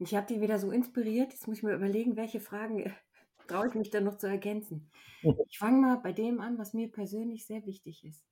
[0.00, 1.32] mich hat die wieder so inspiriert.
[1.32, 2.92] Jetzt muss ich mir überlegen, welche Fragen, äh,
[3.46, 4.90] traue ich mich denn noch zu ergänzen.
[5.22, 5.36] Mhm.
[5.48, 8.24] Ich fange mal bei dem an, was mir persönlich sehr wichtig ist.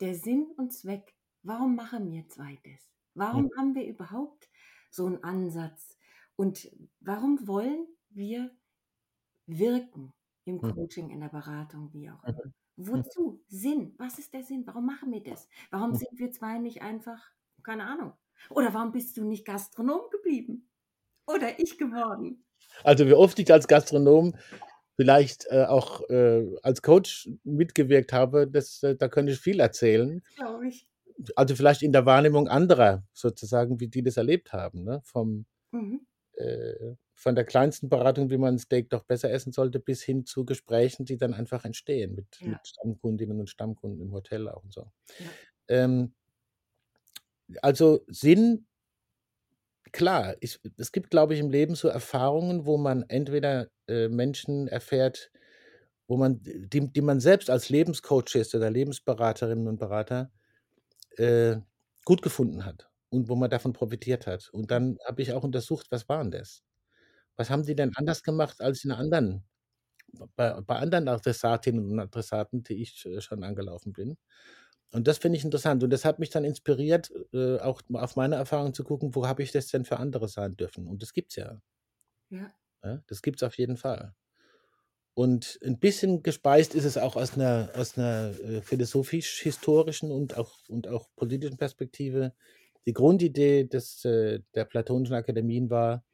[0.00, 1.14] Der Sinn und Zweck.
[1.42, 2.93] Warum machen wir 2 das?
[3.16, 3.50] Warum Mhm.
[3.56, 4.50] haben wir überhaupt
[4.90, 5.96] so 'n Ansatz?
[6.36, 6.68] Und
[7.00, 8.56] warum wollen wir
[9.46, 10.12] wirken
[10.46, 10.74] im Mhm.
[10.74, 12.42] Coaching, in der Beratung, wie auch immer?
[12.42, 12.52] Mhm.
[12.92, 13.04] Mhm.
[13.04, 13.44] Wozu?
[13.48, 13.94] Sinn.
[13.98, 14.66] Was ist der Sinn?
[14.66, 15.48] Warum machen wir das?
[15.70, 15.96] Warum Mhm.
[15.96, 17.32] sind wir 2 nicht einfach
[17.64, 18.14] keine Ahnung.
[18.50, 20.70] Oder warum bist du nicht Gastronom geblieben?
[21.28, 22.44] Oder ich geworden?
[22.84, 24.34] Also, wie oft ich als Gastronom
[24.96, 30.22] vielleicht, äh, auch, äh, als Coach mitgewirkt habe, das äh, da könnte ich viel erzählen.
[30.36, 30.86] Glaube ich.
[31.36, 35.00] Also, vielleicht in der Wahrnehmung anderer sozusagen, wie die das erlebt haben, ne?
[35.04, 36.04] Vom Mhm.
[36.34, 40.26] äh, von der kleinsten Beratung, wie man 'n Steak doch besser essen sollte, bis hin
[40.26, 42.46] zu Gesprächen, die dann einfach entstehen mit Ja.
[42.46, 44.90] mit Stammkundinnen und Stammkunden im Hotel auch und so.
[45.18, 45.34] Ja.
[45.68, 46.14] Ähm
[47.62, 48.66] also, Sinn
[49.92, 54.66] klar, ich es gibt, glaube ich, im Leben so Erfahrungen, wo man entweder, äh, Menschen
[54.68, 55.30] erfährt,
[56.08, 60.30] wo man die die man selbst als Lebenscoaches oder Lebensberaterinnen und Berater,
[61.18, 61.56] äh,
[62.04, 64.50] gut gefunden hat und wo man davon profitiert hat.
[64.52, 64.70] Und Mhm.
[64.70, 66.62] dann habe ich auch untersucht, was waren das?
[67.36, 69.44] Was haben die denn anders gemacht als in anderen
[70.36, 74.16] bei bei anderen Adressatinnen und Adressaten, die ich, äh, schon angelaufen bin?
[74.92, 75.82] Und das finde ich interessant.
[75.84, 79.42] Und das hat mich dann inspiriert, äh, auch auf meine Erfahrung zu gucken, wo habe
[79.42, 80.86] ich das denn für andere sein dürfen?
[80.88, 81.60] Und das gibt's ja.
[82.30, 82.54] Ja.
[82.84, 84.14] Ja, das gibt's auf jeden Fall.
[85.18, 90.58] Und 'n bisschen gespeist ist es auch aus 'ner aus 'ner, äh, philosophisch-historischen und auch
[90.68, 92.32] und auch politischen Perspektive.
[92.86, 96.04] Die Grundidee des äh, der Platonischen Akademien war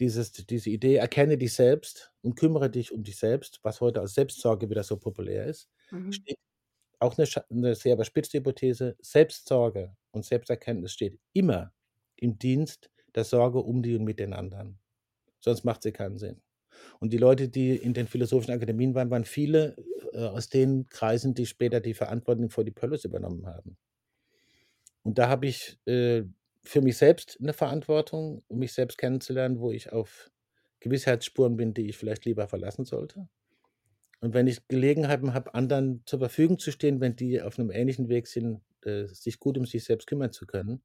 [0.00, 4.14] dieses diese Idee: „Erkenne dich selbst und kümmere dich um dich selbst“, was heute als
[4.14, 6.22] Selbstsorge wieder so populär ist, Mhm.
[6.24, 6.38] steht
[7.00, 8.96] auch 'ne scha 'ne sehr überspitzte Hypothese.
[9.00, 11.72] Selbstsorge und Selbsterkenntnis steht immer
[12.16, 14.80] im Dienst der Sorge um die und mit den anderen.
[15.40, 16.40] Sonst macht sie keinen Sinn.
[17.00, 19.76] Und die Leute, die in den philosophischen Akademien waren, waren viele,
[20.12, 23.76] äh, aus den Kreisen, die später die Verantwortung für die Polis übernommen haben.
[25.06, 26.22] Und da habe ich, äh,
[26.64, 30.30] für mich selbst 'ne Verantwortung, um mich selbst kennenzulernen, wo ich auf
[30.80, 33.28] Gewissheitsspuren bin, die ich vielleicht lieber verlassen sollte.
[34.20, 38.08] Und wenn ich Gelegenheiten habe, anderen zur Verfügung zu stehen, wenn die auf 'nem ähnlichen
[38.08, 40.82] Weg sind, äh, sich gut um sich selbst kümmern zu können,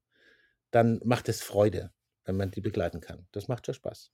[0.72, 1.92] dann macht es Freude,
[2.24, 3.26] wenn man die begleiten kann.
[3.32, 4.08] Das macht schon Spaß.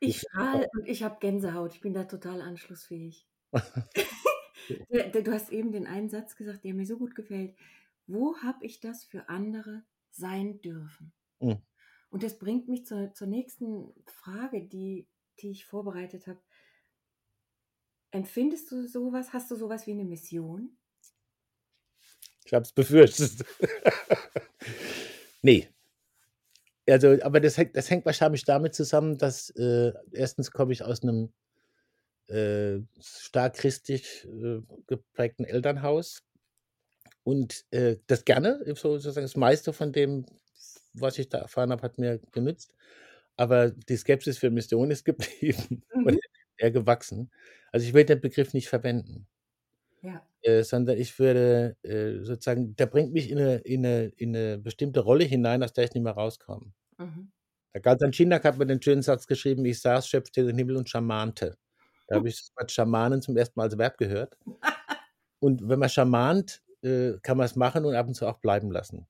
[0.00, 1.74] Ich strahle und ich habe Gänsehaut.
[1.74, 3.26] Ich bin da total anschlussfähig.
[5.12, 7.54] Du hast eben den einen Satz gesagt, der mir so gut gefällt.
[8.06, 11.12] wo habe ich das für andere sein dürfen?
[11.40, 11.62] Mhm.
[12.10, 15.06] Und das bringt mich zur, zur nächsten Frage, die,
[15.40, 16.40] die ich vorbereitet habe.
[18.10, 19.32] Empfindest du sowas?
[19.32, 20.76] Hast du sowas wie eine Mission?
[22.44, 23.44] Ich habe es befürchtet.
[25.42, 25.68] nee.
[26.90, 31.02] Also, aber das hängt, das hängt wahrscheinlich damit zusammen, dass äh, erstens komme ich aus
[31.02, 31.32] einem
[32.28, 36.22] äh, stark christlich äh, geprägten Elternhaus
[37.24, 40.26] und äh, das gerne, so, sozusagen das meiste von dem,
[40.94, 42.74] was ich da erfahren habe, hat mir genützt.
[43.36, 46.20] Aber die Skepsis für Mission ist geblieben und Mhm.
[46.58, 47.30] eher gewachsen.
[47.72, 49.26] Also ich will den Begriff nicht verwenden,
[50.02, 50.26] Ja.
[50.42, 54.58] äh, sondern ich würde äh, sozusagen, der bringt mich in eine, in, eine, in eine
[54.58, 56.72] bestimmte Rolle hinein, aus der ich nicht mehr rauskomme.
[57.00, 57.32] Mhm.
[57.74, 60.88] Der Galtan Schinak hat mir den schönen Satz geschrieben, ich saß, schöpfte den Himmel und
[60.88, 61.56] schamante.
[62.08, 64.36] Da habe ich das Wort Schamanen zum ersten Mal als Verb gehört.
[65.38, 68.70] Und wenn man schamant, äh, kann man es machen und ab und zu auch bleiben
[68.70, 69.06] lassen.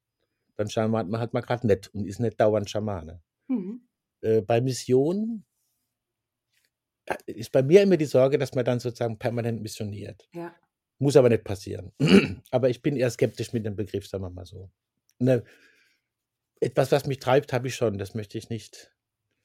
[0.57, 3.21] Dann schamant man halt mal gerade nett und ist nicht dauernd Schamane.
[3.49, 3.81] Mhm.
[4.21, 5.45] Äh, bei Mission
[7.07, 10.29] äh, ist bei mir immer die Sorge, dass man dann sozusagen permanent missioniert.
[10.33, 10.55] Ja.
[10.99, 11.93] Muss aber nicht passieren.
[12.51, 14.71] aber ich bin eher skeptisch mit dem Begriff, sagen wir mal so.
[15.19, 15.43] Ne,
[16.61, 17.99] etwas, was mich treibt, habe ich schon.
[17.99, 18.95] Das möchte ich nicht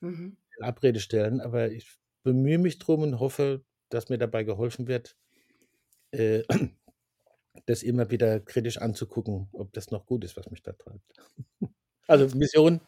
[0.02, 0.36] Mhm.
[0.58, 1.90] in Abrede stellen, aber ich
[2.24, 5.18] bemühe mich drum und hoffe, dass mir dabei geholfen wird,
[6.12, 6.44] äh,
[7.68, 11.04] das immer wieder kritisch anzugucken, ob das noch gut ist, was mich da treibt.
[12.08, 12.82] Also Mission,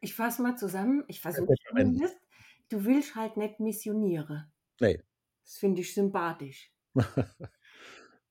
[0.00, 1.04] Ich fasse mal zusammen.
[1.08, 2.16] Ich versuche zumindest.
[2.68, 4.50] Du willst halt nicht missioniere.
[4.80, 5.02] nee.
[5.44, 6.72] Das finde ich sympathisch.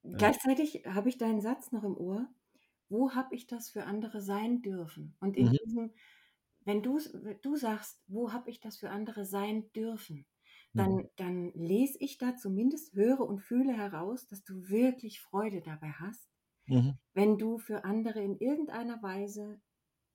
[0.04, 2.30] Gleichzeitig habe ich deinen Satz noch im Ohr.
[2.92, 5.18] Wo habe ich das für andere sein dürfen?
[5.22, 5.58] Und in Mhm.
[5.66, 5.94] diesem,
[6.62, 7.00] wenn du,
[7.42, 10.28] du sagst, wo habe ich das für andere sein dürfen,
[10.76, 11.08] dann, Mhm.
[11.18, 16.30] dann lese ich da zumindest, höre und fühle heraus, dass du wirklich Freude dabei hast,
[16.68, 16.98] Mhm.
[17.14, 19.62] wenn du für andere in irgendeiner Weise,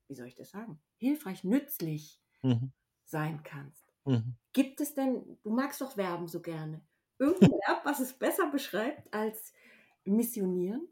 [0.09, 2.71] wie soll ich das sagen, hilfreich, nützlich Mhm.
[3.05, 3.95] sein kannst.
[4.07, 4.37] Mhm.
[4.55, 6.87] Gibt es denn, du magst doch Verben so gerne,
[7.19, 9.55] irgendein Verb, was es besser beschreibt als
[10.05, 10.89] missionieren?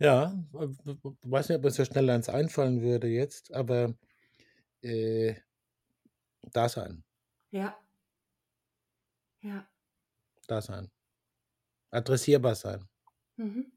[0.00, 0.68] Ja, äh,
[1.22, 3.94] weiß nicht, ob mir so schnell eins einfallen würde jetzt, aber
[4.82, 5.36] äh,
[6.52, 7.02] Dasein,
[7.52, 7.80] Ja.
[9.42, 9.70] Ja.
[10.48, 10.90] Dasein.
[11.92, 12.88] Adressierbar sein.
[13.38, 13.70] Mhm.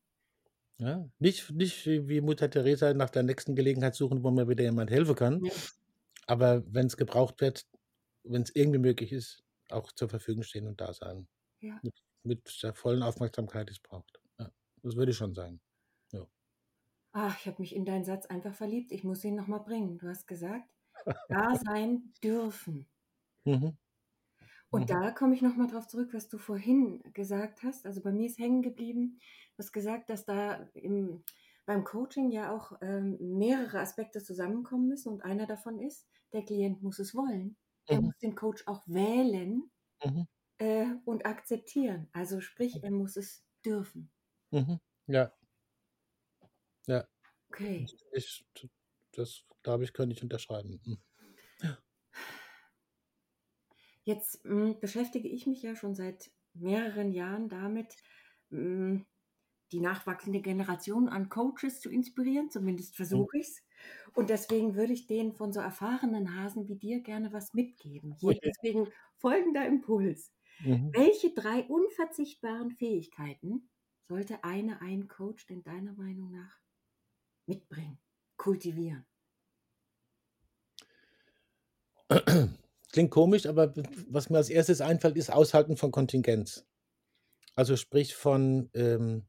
[0.80, 1.08] Ja?
[1.20, 4.90] Nicht, nicht wie wie Mutter Teresa nach der nächsten Gelegenheit suchen, wo mir wieder jemand
[4.92, 5.54] helfen kann, Ja.
[6.28, 7.68] aber wenn es gebraucht wird,
[8.24, 11.28] wenn es irgendwie möglich ist, auch zur Verfügung stehen und da sein.
[11.62, 11.84] Ja.
[11.84, 14.22] Mit, mit der vollen Aufmerksamkeit, die es braucht.
[14.40, 14.52] Ja,
[14.84, 15.62] das würde ich schon sagen.
[17.14, 18.92] Ach, ich habe mich in deinen Satz einfach verliebt.
[18.92, 19.98] Ich muss ihn nochmal bringen.
[20.00, 20.70] Du hast gesagt,
[21.30, 22.90] da sein dürfen.
[23.46, 23.78] Mhm.
[24.72, 24.90] Und Mhm.
[24.90, 27.86] da komme ich nochmal drauf zurück, was du vorhin gesagt hast.
[27.86, 29.20] Also bei mir ist hängen geblieben,
[29.56, 31.24] du hast gesagt, dass da im,
[31.66, 35.14] beim Coaching ja auch ähm, mehrere Aspekte zusammenkommen müssen.
[35.14, 37.58] Und einer davon ist, der Klient muss es wollen.
[37.88, 38.02] Er Mhm.
[38.02, 39.70] muss den Coach auch wählen
[40.60, 42.10] äh, und akzeptieren.
[42.14, 44.12] Also sprich, er muss es dürfen.
[45.08, 45.34] Ja,
[46.88, 47.08] ja.
[47.52, 47.94] Okay.
[48.14, 48.46] Ich,
[49.14, 50.82] das glaube ich, könnte ich unterschreiben.
[50.86, 50.98] Mhm.
[54.06, 57.96] Jetzt mh, beschäftige ich mich ja schon seit mehreren Jahren damit,
[58.50, 59.06] mh,
[59.72, 62.52] die nachwachsende Generation an Coaches zu inspirieren.
[62.52, 63.64] Zumindest versuche ich es.
[64.14, 68.14] Und deswegen würde ich denen von so erfahrenen Hasen wie dir gerne was mitgeben.
[68.20, 70.34] Hier deswegen folgender Impuls.
[70.60, 70.94] Mhm.
[70.94, 73.70] Welche drei unverzichtbaren Fähigkeiten
[74.10, 76.60] sollte eine ein Coach denn deiner Meinung nach
[77.46, 78.00] mitbringen,
[78.38, 79.06] kultivieren?
[82.92, 83.74] Klingt komisch, aber
[84.08, 86.66] was mir als erstes einfällt, ist Aushalten von Kontingenz.
[87.56, 89.26] Also sprich von, ähm,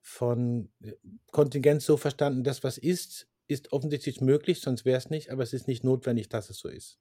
[0.00, 0.92] von äh,
[1.30, 5.52] Kontingenz so verstanden, das, was ist, ist offensichtlich möglich, sonst wäre es nicht, aber es
[5.52, 6.98] ist nicht notwendig, dass es so ist.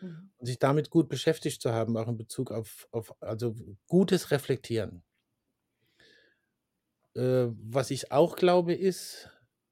[0.00, 0.30] Mhm.
[0.36, 3.54] Und sich damit gut beschäftigt zu haben, auch in Bezug auf, auf also
[3.86, 5.02] gutes Reflektieren.
[7.14, 9.30] Äh, was ich auch glaube, ist,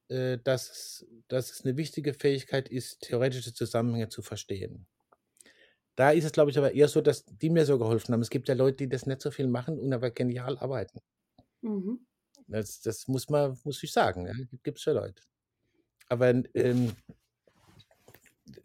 [0.08, 4.86] äh, dass, es- dass es eine wichtige Fähigkeit ist, theoretische Zusammenhänge zu verstehen.
[5.96, 8.22] Da ist es, glaube ich, aber eher so, dass die mir so geholfen haben.
[8.22, 11.00] Es gibt ja Leute, die das nicht so viel machen und aber genial arbeiten.
[11.62, 12.06] Mhm.
[12.48, 14.26] Das, das muss man, muss ich sagen.
[14.26, 14.32] Ja?
[14.62, 15.22] Gibt es ja Leute.
[16.08, 16.92] Aber ähm,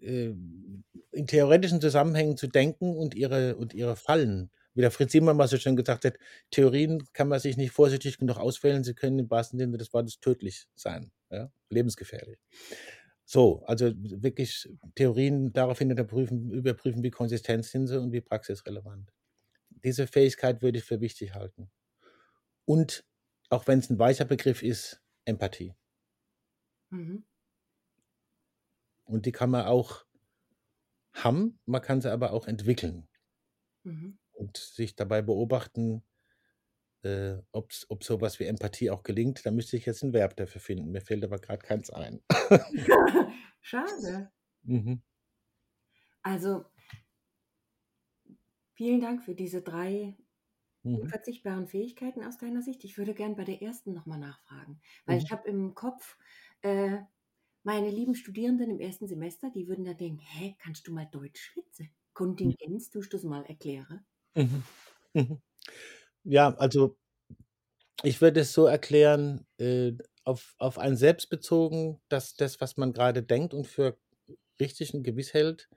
[0.01, 0.33] äh,
[1.11, 5.47] in theoretischen Zusammenhängen zu denken und ihre, und ihre Fallen, wie der Fritz Simon mal
[5.47, 6.19] so schön gesagt hat,
[6.51, 10.19] Theorien kann man sich nicht vorsichtig genug auswählen, sie können im wahrsten Sinne des Wortes
[10.19, 11.51] tödlich sein, ja?
[11.69, 12.39] lebensgefährlich.
[13.25, 19.11] So, also wirklich Theorien daraufhin überprüfen, überprüfen, wie konsistent sind sie und wie praxisrelevant.
[19.69, 21.71] Diese Fähigkeit würde ich für wichtig halten.
[22.65, 23.05] und
[23.49, 25.73] auch wenn es ein weicher Begriff ist, Empathie.
[26.91, 27.23] Mhm.
[29.05, 30.05] Und die kann man auch
[31.13, 33.07] haben, man kann sie aber auch entwickeln
[33.87, 34.17] Mhm.
[34.37, 36.03] Und sich dabei beobachten,
[37.03, 39.45] äh, ob's ob sowas wie Empathie auch gelingt.
[39.45, 40.91] Da müsste ich jetzt ein Verb dafür finden.
[40.91, 42.21] Mir fällt aber gerade keins ein.
[43.61, 44.31] Schade.
[44.67, 45.01] Mhm.
[46.23, 46.69] Also,
[48.73, 50.17] vielen Dank für diese drei
[50.83, 51.11] Mhm.
[51.11, 52.83] unverzichtbaren Fähigkeiten aus deiner Sicht.
[52.85, 55.31] Ich würde gern bei der ersten noch mal nachfragen, weil ich Mhm.
[55.31, 56.17] habe im Kopf,
[56.61, 56.99] äh,
[57.63, 61.41] meine lieben Studierenden im ersten Semester, die würden dann denken: „Hä, kannst du mal Deutsch
[61.41, 61.89] schwätze?
[62.43, 62.55] Mhm.
[62.55, 64.05] Kontingenz, tust du's mal erklären?“
[64.37, 64.63] Mhm.
[65.15, 65.41] Mhm.
[66.25, 66.97] Ja, also
[68.03, 72.93] ich würde es so erklären, äh, auf auf einen selbst bezogen, dass das, was man
[72.93, 73.97] gerade denkt und für
[74.59, 75.69] richtig und gewiss hält,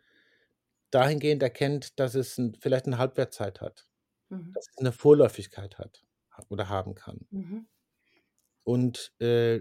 [0.92, 3.88] dahingehend erkennt, dass es 'n vielleicht 'ne Halbwertszeit hat,
[4.30, 4.54] Mhm.
[4.54, 6.04] dass es 'ne Vorläufigkeit hat
[6.50, 7.26] oder haben kann.
[7.32, 7.66] Mhm.
[8.66, 9.61] Und, äh,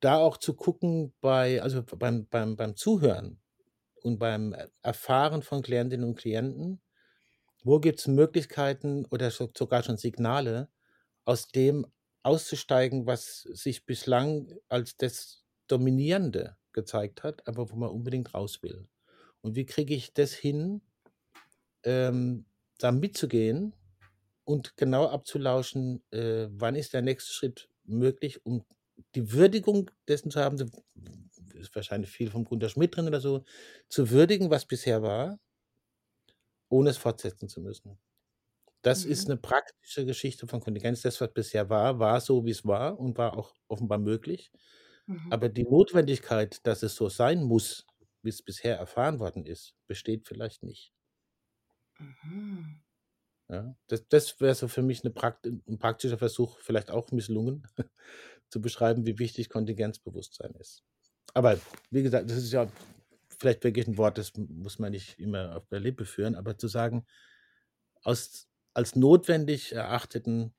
[0.00, 3.40] da auch zu gucken bei also beim beim beim Zuhören
[4.02, 6.80] und beim Erfahren von Klientinnen und Klienten,
[7.64, 10.70] wo gibt's Möglichkeiten oder so sogar schon Signale,
[11.24, 11.86] aus dem
[12.22, 18.88] auszusteigen, was sich bislang als das Dominierende gezeigt hat, aber wo man unbedingt raus will.
[19.42, 20.82] Und wie kriege ich das hin,
[21.84, 22.46] ähm,
[22.78, 23.74] da mitzugehen
[24.44, 28.64] und genau abzulauschen, äh, wann ist der nächste Schritt möglich, um
[29.14, 30.58] die Würdigung dessen zu haben,
[31.54, 33.44] ist wahrscheinlich viel vom Gunter Schmidt drin oder so,
[33.88, 35.38] zu würdigen, was bisher war,
[36.74, 37.98] ohne es fortsetzen zu müssen.
[38.82, 39.30] Das ist Mhm.
[39.30, 41.02] 'ne praktische Geschichte von Kontingenz.
[41.02, 44.52] Das, was bisher war, war so, wie's war und war auch offenbar möglich.
[45.08, 45.30] Mhm.
[45.30, 47.86] Aber die Notwendigkeit, dass es so sein muss,
[48.22, 50.92] wie's bisher erfahren worden ist, besteht vielleicht nicht.
[52.00, 52.84] Mhm.
[53.50, 57.66] Ja, das das wäre so für mich Prakt 'n praktischer Versuch, vielleicht auch misslungen,
[58.50, 60.84] zu beschreiben, wie wichtig Kontingenzbewusstsein ist.
[61.34, 61.58] Aber
[61.90, 62.68] wie gesagt, das ist ja
[63.44, 66.68] vielleicht wirklich 'n Wort, das muss man nicht immer auf der Lippe führen, aber zu
[66.68, 67.06] sagen,
[68.02, 70.54] aus als notwendig erachteten,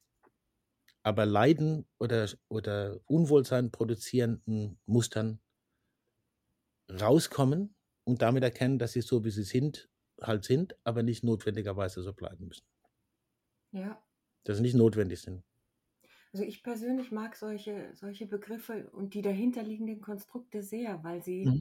[1.03, 5.39] aber Leiden oder oder Unwohlsein produzierenden Mustern
[6.91, 7.75] rauskommen
[8.05, 9.89] und damit erkennen, dass sie so, wie sie sind,
[10.21, 12.65] halt sind, aber nicht notwendigerweise so bleiben müssen.
[13.73, 14.05] Ja.
[14.45, 15.43] Dass sie nicht notwendig sind.
[16.33, 21.59] Also, ich persönlich mag solche solche Begriffe und die dahinterliegenden Konstrukte sehr, weil sie Mhm.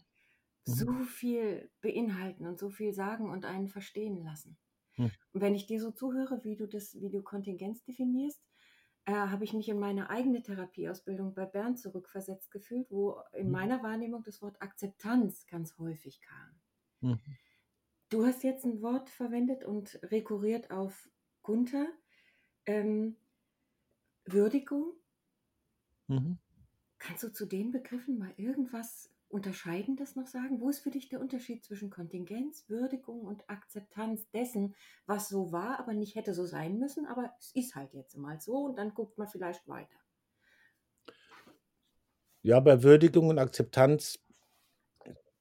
[0.65, 1.05] So Mhm.
[1.05, 4.59] viel beinhalten und so viel sagen und einen verstehen lassen.
[4.99, 5.07] Hm.
[5.33, 8.43] Und wenn ich dir so zuhöre, wie du das wie du Kontingenz definierst,
[9.07, 13.53] äh, habe ich mich in meine eigene Therapieausbildung bei Bernd zurückversetzt gefühlt, wo in Mhm.
[13.53, 16.61] meiner Wahrnehmung das Wort Akzeptanz ganz häufig kam.
[17.03, 17.37] Mhm.
[18.09, 21.11] Du hast jetzt 'n Wort verwendet und rekurriert auf
[21.43, 21.87] Gunther,
[22.67, 23.17] ähm
[24.27, 24.95] Würdigung?
[26.09, 26.35] Mhm.
[26.99, 30.61] Kannst du zu den Begriffen mal irgendwas Unterscheidendes noch sagen?
[30.61, 34.75] Wo ist für dich der Unterschied zwischen Kontingenz, Würdigung und Akzeptanz dessen,
[35.07, 38.41] was so war, aber nicht hätte so sein müssen, aber es ist halt jetzt mal
[38.41, 39.97] so und dann guckt man vielleicht weiter?
[42.43, 44.19] Ja, bei Würdigung und Akzeptanz,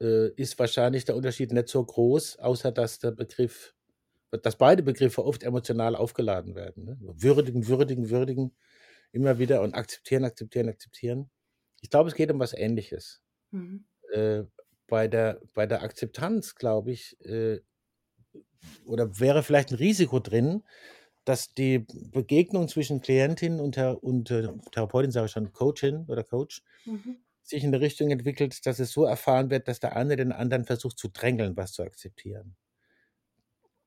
[0.01, 3.73] äh, ist wahrscheinlich der Unterschied nicht so groß, außer dass der Begriff
[4.41, 6.97] dass beide Begriffe oft emotional aufgeladen werden, ne?
[6.99, 8.55] Würdigen, würdigen, würdigen,
[9.11, 11.29] immer wieder und akzeptieren, akzeptieren, akzeptieren.
[11.81, 13.22] Ich glaube, es geht um was Ähnliches.
[13.53, 13.83] Mhm.
[14.13, 14.43] Äh,
[14.87, 17.61] bei der bei der Akzeptanz, glaube ich, äh
[18.85, 20.63] oder wäre vielleicht 'n Risiko drin,
[21.25, 21.79] dass die
[22.11, 27.23] Begegnung zwischen Klientin und und, äh, Therapeutin, sage ich schon, Coachin oder Coach, Mhm.
[27.43, 30.65] sich in 'ne Richtung entwickelt, dass es so erfahren wird, dass der eine den anderen
[30.65, 32.55] versucht zu drängeln, was zu akzeptieren.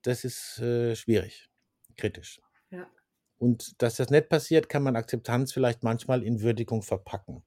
[0.04, 1.48] Das ist, äh, schwierig,
[1.96, 2.40] kritisch.
[2.72, 2.90] Ja.
[3.38, 7.42] Und dass das nicht passiert, kann man Akzeptanz vielleicht manchmal in Würdigung verpacken.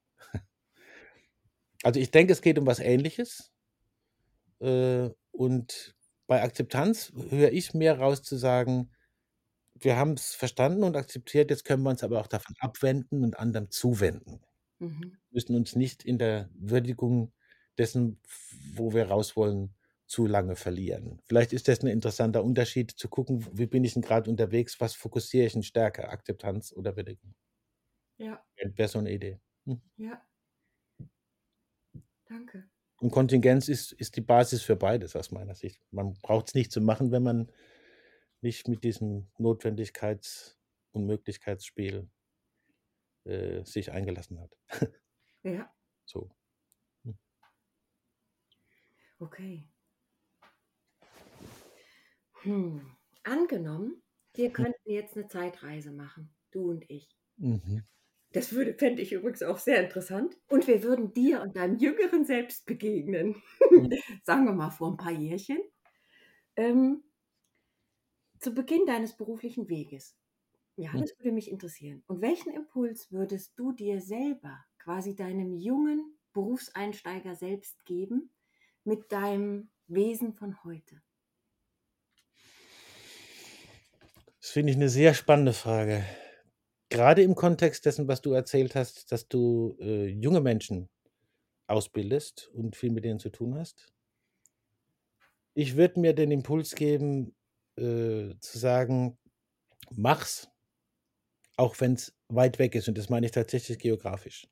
[1.84, 3.48] Also, ich denke, es geht um was Ähnliches.
[4.62, 5.96] Äh, und
[6.28, 8.92] bei Akzeptanz höre ich mehr raus zu sagen:
[9.76, 13.72] „Wir haben's verstanden und akzeptiert, jetzt können wir uns aber auch davon abwenden und anderem
[13.72, 14.42] zuwenden.“
[14.82, 15.20] Mhm.
[15.32, 17.34] Müssen uns nicht in der Würdigung
[17.78, 18.22] dessen,
[18.76, 19.76] wo wir raus wollen,
[20.08, 21.22] zu lange verlieren.
[21.26, 24.96] Vielleicht ist das 'n interessanter Unterschied zu gucken, wie bin ich denn grad unterwegs, was
[24.96, 27.34] fokussiere ich denn stärker, Akzeptanz oder Würdigung?
[28.20, 28.44] Ja.
[28.58, 29.40] Wär wäre so 'ne Idee.
[29.66, 29.82] Mhm.
[30.00, 30.22] Ja.
[32.30, 32.70] Danke.
[33.02, 35.82] Und Kontingenz ist ist die Basis für beides aus meiner Sicht.
[35.92, 37.52] Man braucht's nicht zu machen, wenn man
[38.42, 40.58] nicht mit diesem Notwendigkeits
[40.94, 42.10] und Möglichkeitsspiel,
[43.26, 44.58] äh, sich eingelassen hat.
[45.46, 45.74] Ja.
[46.08, 46.30] So.
[47.06, 47.18] Hm.
[49.22, 49.70] Okay.
[52.44, 54.02] Hm, angenommen,
[54.34, 54.64] wir Hm.
[54.64, 57.10] könnten jetzt 'ne Zeitreise machen, du und ich.
[57.40, 57.84] Mhm.
[58.32, 60.38] Das würde, fände ich übrigens auch sehr interessant.
[60.50, 63.42] Und wir würden dir und deinem jüngeren Selbst begegnen.
[63.72, 64.00] Mhm.
[64.24, 65.60] Sagen wir mal vor ein paar Jährchen.
[66.56, 67.04] Ähm,
[68.40, 70.18] zu Beginn deines beruflichen Weges.
[70.78, 71.00] Ja, Mhm.
[71.00, 72.04] das würde mich interessieren.
[72.08, 78.32] Und welchen Impuls würdest du dir selber, quasi deinem jungen Berufseinsteiger selbst geben,
[78.84, 81.02] mit deinem Wesen von heute?
[84.42, 86.04] Das finde ich eine sehr spannende Frage.
[86.90, 90.90] Gerade im Kontext dessen, was du erzählt hast, dass du äh, junge Menschen
[91.68, 93.88] ausbildest und viel mit denen zu tun hast.
[95.54, 97.36] Ich würde mir den Impuls geben,
[97.78, 99.18] äh, zu sagen,
[99.92, 100.50] mach's,
[101.58, 102.88] auch wenn es weit weg ist.
[102.88, 104.48] Und das meine ich tatsächlich geografisch.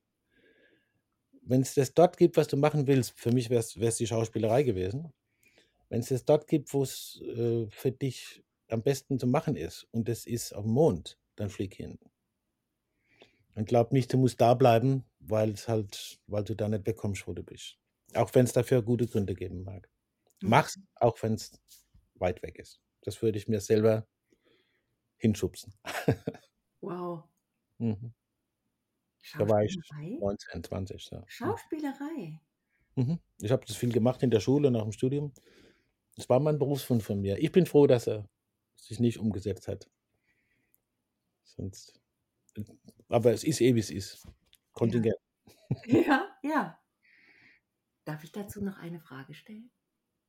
[1.42, 4.64] Wenn es das dort gibt, was du machen willst, für mich wäre es die Schauspielerei
[4.64, 5.14] gewesen.
[5.90, 9.88] Wenn es das dort gibt, wo es äh, für dich am besten zu machen ist,
[9.92, 11.98] und das ist auf dem Mond, dann flieg hin.
[13.58, 17.28] Und glaub nicht, du musst da bleiben, weil es halt, weil du da nicht wegkommst,
[17.28, 17.80] wo du bist.
[18.14, 19.90] Auch wenn es dafür gute Gründe geben mag.
[20.42, 20.50] Mhm.
[20.50, 21.60] Mach's, auch wenn es
[22.14, 22.80] weit weg ist.
[23.02, 24.08] Das würde ich mir selber
[25.18, 25.74] hinschubsen.
[26.82, 27.24] Wow.
[27.80, 28.12] Mhm.
[29.38, 30.18] Da war ich Schauspielerei?
[30.20, 31.04] 19, 20.
[31.04, 31.18] So.
[31.18, 31.24] Mhm.
[31.28, 32.42] Schauspielerei.
[32.96, 33.20] Mhm.
[33.40, 35.32] Ich habe das viel gemacht in der Schule, nach dem Studium.
[36.16, 37.38] Das war mein Berufswunsch von mir.
[37.38, 38.28] Ich bin froh, dass er
[38.76, 39.88] sich nicht umgesetzt hat.
[41.44, 42.00] Sonst.
[43.10, 44.28] Aber es ist eh, wie es ist.
[44.74, 45.16] Kontingent.
[45.86, 46.80] Ja, ja.
[48.06, 49.70] Darf ich dazu noch eine Frage stellen?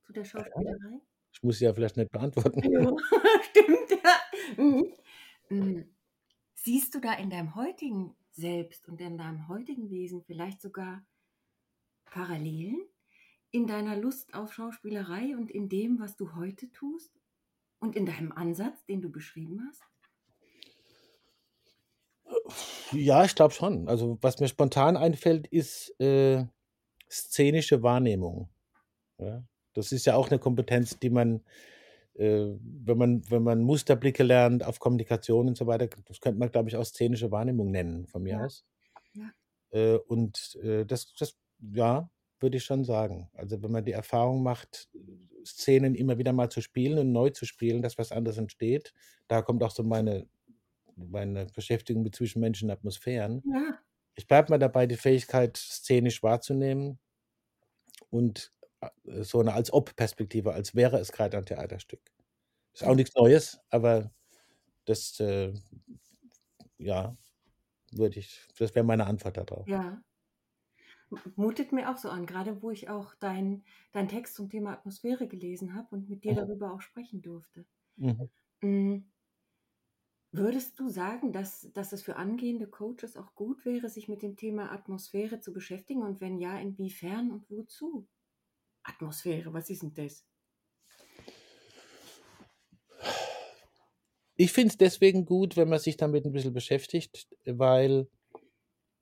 [0.02, 1.00] Zu der Schauspielerei?
[1.32, 2.60] Ich muss sie ja vielleicht nicht beantworten.
[2.68, 2.96] Ja,
[3.50, 4.64] stimmt, ja.
[4.64, 4.94] Mhm.
[5.48, 5.94] Mhm.
[6.54, 11.06] Siehst du da in deinem heutigen Selbst und in deinem heutigen Wesen vielleicht sogar
[12.04, 12.80] Parallelen
[13.50, 17.12] in deiner Lust auf Schauspielerei und in dem, was du heute tust?
[17.80, 19.82] Und in deinem Ansatz, den du beschrieben hast?
[22.92, 23.88] Ja, ich glaube schon.
[23.88, 26.44] Also, was mir spontan einfällt, ist äh,
[27.10, 28.48] szenische Wahrnehmung.
[29.18, 29.44] Ja?
[29.74, 31.42] Das ist ja auch eine Kompetenz, die man,
[32.14, 36.50] äh, wenn man, wenn man Musterblicke lernt auf Kommunikation und so weiter, das könnte man,
[36.50, 38.44] glaube ich, auch szenische Wahrnehmung nennen, von mir Ja.
[38.44, 38.64] aus.
[39.14, 39.30] Ja.
[39.70, 41.36] Äh, und äh, das, das,
[41.74, 42.10] ja,
[42.40, 43.30] würde ich schon sagen.
[43.34, 44.88] Also, wenn man die Erfahrung macht,
[45.44, 48.94] Szenen immer wieder mal zu spielen und neu zu spielen, dass was anderes entsteht,
[49.28, 50.26] da kommt auch so meine,
[50.98, 53.44] meine Beschäftigung mit zwischenmenschlichen Atmosphären.
[53.44, 53.82] Ja.
[54.16, 57.00] Ich bleibe mal dabei, die Fähigkeit, szenisch wahrzunehmen
[58.10, 62.00] und äh, so eine als Ob-Perspektive, als wäre es gerade ein Theaterstück.
[62.74, 64.12] Ist auch nichts Neues, aber
[64.86, 65.54] das, äh,
[66.78, 67.16] ja,
[67.92, 69.66] würde ich, das wäre meine Antwort darauf.
[69.66, 70.02] Ja.
[71.36, 75.28] Mutet mir auch so an, gerade wo ich auch deinen dein Text zum Thema Atmosphäre
[75.28, 76.34] gelesen habe und mit dir Mhm.
[76.34, 77.66] darüber auch sprechen durfte.
[77.96, 78.28] Mhm.
[80.30, 84.36] Würdest du sagen, dass, dass es für angehende Coaches auch gut wäre, sich mit dem
[84.36, 86.02] Thema Atmosphäre zu beschäftigen?
[86.02, 88.06] Und wenn ja, inwiefern und wozu?
[88.82, 90.24] Atmosphäre, was ist denn das?
[94.36, 98.06] Ich finde es deswegen gut, wenn man sich damit ein bisschen beschäftigt, weil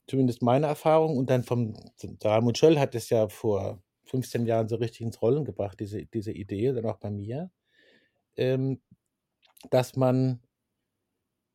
[0.06, 1.74] zumindest meine Erfahrung und dann vom
[2.22, 6.32] Ramon Schöll hat es ja vor 15 Jahren so richtig ins Rollen gebracht, diese, diese
[6.32, 7.50] Idee, dann auch bei mir,
[8.36, 8.80] ähm,
[9.70, 10.40] dass man,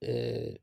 [0.02, 0.58] äh,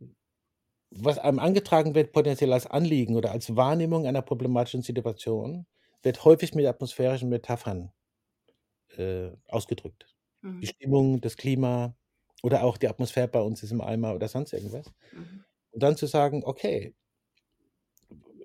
[0.90, 5.66] was einem angetragen wird, potenziell als Anliegen oder als Wahrnehmung einer problematischen Situation,
[6.02, 7.92] wird häufig mit atmosphärischen Metaphern
[8.96, 10.16] äh, ausgedrückt.
[10.62, 10.68] Die Mhm.
[10.68, 11.96] Stimmung, das Klima
[12.42, 14.92] oder auch die Atmosphäre bei uns ist im Eimer oder sonst irgendwas.
[15.12, 15.44] Mhm.
[15.72, 16.94] Und dann zu sagen, okay,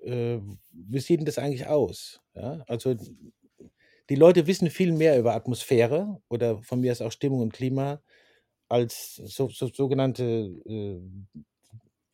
[0.02, 0.38] äh,
[0.72, 2.20] wie sieht denn das eigentlich aus?
[2.34, 2.94] Ja, also
[4.10, 8.02] die Leute wissen viel mehr über Atmosphäre oder von mir ist auch Stimmung und Klima
[8.74, 10.24] als so, so, sogenannte
[10.66, 11.00] äh,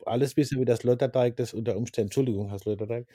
[0.07, 3.07] alles wissen, wie das Sloterdijk das unter Umständen, Entschuldigung, Herr Sloterdijk,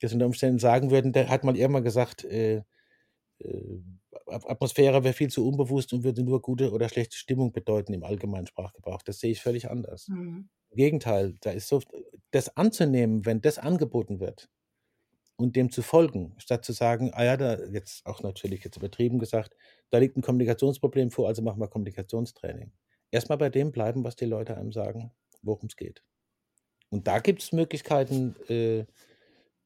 [0.00, 2.62] das unter Umständen sagen würden, der hat mal irgendwann gesagt, äh,
[3.40, 3.80] äh,
[4.26, 8.04] At- Atmosphäre wäre viel zu unbewusst und würde nur gute oder schlechte Stimmung bedeuten im
[8.04, 9.02] allgemeinen Sprachgebrauch.
[9.02, 10.08] Das sehe ich völlig anders.
[10.08, 10.48] Mhm.
[10.70, 11.80] Im Gegenteil, da ist so,
[12.32, 14.48] das anzunehmen, wenn das angeboten wird
[15.36, 19.18] und dem zu folgen, statt zu sagen, ah ja, da jetzt auch natürlich jetzt übertrieben
[19.18, 19.56] gesagt,
[19.90, 22.72] da liegt ein Kommunikationsproblem vor, also machen wir Kommunikationstraining.
[23.14, 25.12] Erstmal bei dem bleiben, was die Leute einem sagen,
[25.42, 26.04] worum es geht.
[26.90, 28.86] Und da gibt es Möglichkeiten, äh,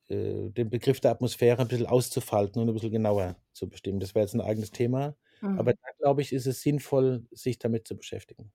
[0.09, 4.01] äh, den Begriff der Atmosphäre ein bisschen auszufalten und ein bisschen genauer zu bestimmen.
[4.01, 5.17] Das wäre jetzt ein eigenes Thema.
[5.55, 5.75] Aber Mhm.
[5.75, 8.53] da glaube ich, ist es sinnvoll, sich damit zu beschäftigen,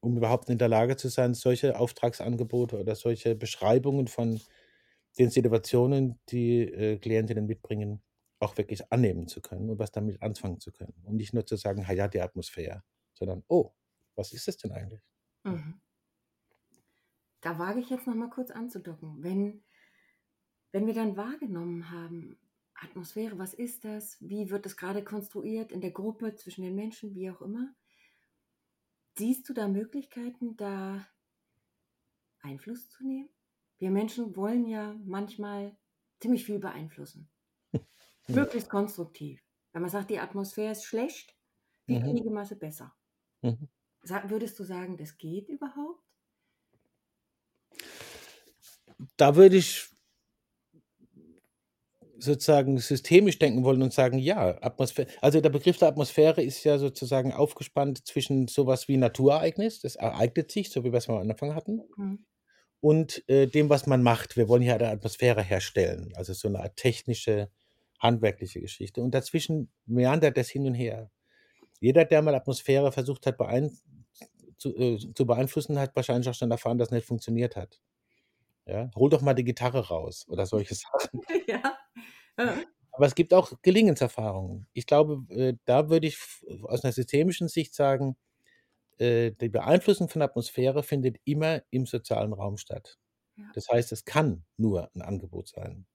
[0.00, 4.40] um überhaupt in der Lage zu sein, solche Auftragsangebote oder solche Beschreibungen von
[5.18, 8.02] den Situationen, die äh, Klientinnen mitbringen,
[8.40, 10.94] auch wirklich annehmen zu können und was damit anfangen zu können.
[11.04, 12.82] Und nicht nur zu sagen, ja, die Atmosphäre,
[13.14, 13.72] sondern, oh,
[14.16, 15.02] was ist das denn eigentlich?
[15.44, 15.80] Mhm.
[17.42, 19.22] da wage ich jetzt noch mal kurz anzudocken.
[19.22, 19.62] Wenn,
[20.72, 22.38] wenn wir dann wahrgenommen haben,
[22.74, 24.16] Atmosphäre, was ist das?
[24.20, 27.74] Wie wird das gerade konstruiert in der Gruppe, zwischen den Menschen, wie auch immer?
[29.16, 31.06] Siehst du da Möglichkeiten, da
[32.40, 33.30] Einfluss zu nehmen?
[33.78, 35.76] Wir Menschen wollen ja manchmal
[36.20, 37.30] ziemlich viel beeinflussen.
[38.26, 39.44] Möglichst konstruktiv.
[39.72, 41.36] Wenn man sagt, die Atmosphäre ist schlecht,
[41.86, 42.02] wie Mhm.
[42.02, 42.96] kriege man sie besser?
[43.42, 43.68] Mhm.
[44.02, 46.02] Würdest du sagen, das geht überhaupt?
[49.16, 49.88] Da würde ich
[52.18, 56.78] sozusagen systemisch denken wollen und sagen, ja, Atmosphäre, also der Begriff der Atmosphäre ist ja
[56.78, 61.54] sozusagen aufgespannt zwischen sowas wie Naturereignis, das ereignet sich, so wie wir es am Anfang
[61.54, 62.24] hatten, Hm.
[62.80, 64.36] und äh, dem, was man macht.
[64.36, 67.50] Wir wollen hier eine Atmosphäre herstellen, also so eine Art technische,
[67.98, 69.02] handwerkliche Geschichte.
[69.02, 71.10] Und dazwischen meandert das hin und her.
[71.82, 73.76] Jeder, der mal Atmosphäre versucht hat beein
[74.56, 77.80] zu, äh, zu beeinflussen, hat wahrscheinlich auch schon erfahren, dass es nicht funktioniert hat.
[78.66, 78.88] Ja?
[78.94, 81.20] Hol doch mal die Gitarre raus oder solche Sachen.
[81.48, 81.76] ja.
[82.36, 84.68] Äh, Aber es gibt auch Gelingenserfahrungen.
[84.72, 86.18] Ich glaube, äh, da würde ich
[86.62, 88.16] aus einer systemischen Sicht sagen,
[88.98, 92.98] äh, die Beeinflussung von Atmosphäre findet immer im sozialen Raum statt.
[93.36, 93.50] Ja.
[93.54, 95.86] Das heißt, es kann nur ein Angebot sein.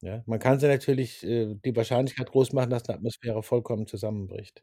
[0.00, 0.22] Ja?
[0.26, 4.62] Man kann sie natürlich äh, die Wahrscheinlichkeit groß machen, dass eine Atmosphäre vollkommen zusammenbricht.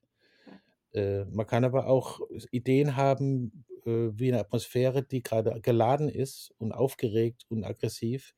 [0.94, 2.22] Äh, man kann aber auch
[2.52, 8.34] Ideen haben, äh, wie eine Atmosphäre, die gerade geladen ist und aufgeregt und aggressiv,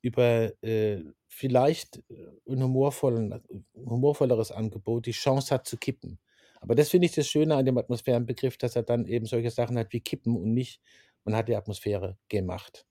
[0.00, 3.42] über äh, vielleicht äh, ein humorvollen,
[3.74, 6.18] humorvolleres Angebot die Chance hat zu kippen.
[6.60, 9.78] Aber das finde ich das Schöne an dem Atmosphärenbegriff, dass er dann eben solche Sachen
[9.78, 10.80] hat wie kippen und nicht,
[11.24, 12.86] man hat die Atmosphäre gemacht.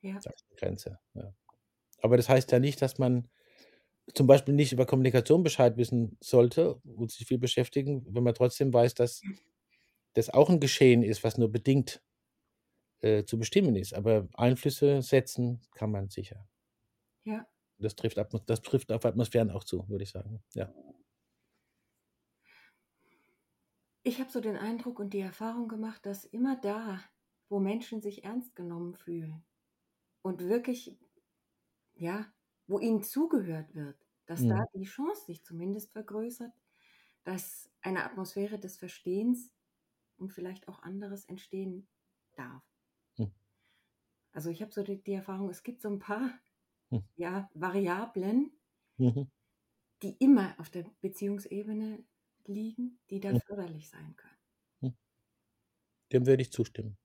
[0.00, 0.14] ja.
[0.14, 0.98] Das ist die Grenze.
[1.14, 1.32] Ja.
[2.02, 3.28] Aber das heißt ja nicht, dass man
[4.14, 8.72] zum Beispiel nicht über Kommunikation Bescheid wissen sollte und sich viel beschäftigen, wenn man trotzdem
[8.72, 9.22] weiß, dass
[10.14, 12.02] das auch ein Geschehen ist, was nur bedingt
[13.00, 13.94] äh, zu bestimmen ist.
[13.94, 16.48] Aber Einflüsse setzen kann man sicher.
[17.24, 17.46] ja.
[17.78, 20.42] Das trifft, das trifft auf Atmosphären auch zu, würde ich sagen.
[20.54, 20.72] Ja.
[24.02, 27.00] Ich habe so den Eindruck und die Erfahrung gemacht, dass immer da,
[27.48, 29.44] wo Menschen sich ernst genommen fühlen
[30.22, 30.96] und wirklich,
[31.94, 32.32] ja,
[32.66, 34.66] wo ihnen zugehört wird, dass da Mhm.
[34.74, 36.52] die Chance sich zumindest vergrößert,
[37.24, 39.52] dass eine Atmosphäre des Verstehens
[40.18, 41.88] und vielleicht auch anderes entstehen
[42.36, 42.64] darf.
[43.18, 43.26] Hm.
[44.32, 46.30] Also ich habe so die, die Erfahrung, es gibt so ein paar
[46.90, 46.98] Hm.
[47.16, 48.52] ja, Variablen,
[48.98, 49.26] Mhm.
[50.02, 52.02] die immer auf der Beziehungsebene
[52.46, 53.38] liegen, die da Hm.
[53.46, 54.38] förderlich sein können.
[56.10, 56.98] Dem würde ich zustimmen.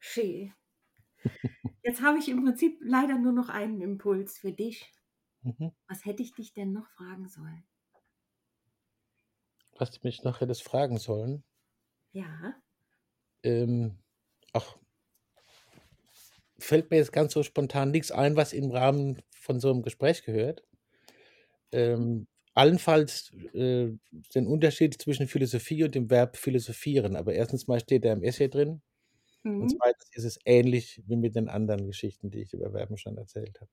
[0.00, 0.52] Schön.
[1.84, 4.92] Jetzt habe ich im Prinzip leider nur noch einen Impuls für dich.
[5.42, 5.68] Mhm.
[5.88, 7.62] Was hätte ich dich denn noch fragen sollen?
[9.76, 11.44] Was du mich noch hättest fragen sollen.
[12.12, 12.62] Ja,
[13.44, 13.98] Ähm,
[14.52, 14.78] ach,
[16.58, 20.22] fällt mir jetzt ganz so spontan nichts ein, was im Rahmen von so einem Gespräch
[20.24, 20.64] gehört.
[21.72, 23.88] Ähm, allenfalls äh,
[24.34, 27.16] den Unterschied zwischen Philosophie und dem Verb philosophieren.
[27.16, 28.82] Aber erstens mal steht er im Essay drin.
[29.44, 29.68] Und mhm.
[29.68, 33.60] zweitens ist es ähnlich wie mit den anderen Geschichten, die ich über Verben schon erzählt
[33.60, 33.70] habe.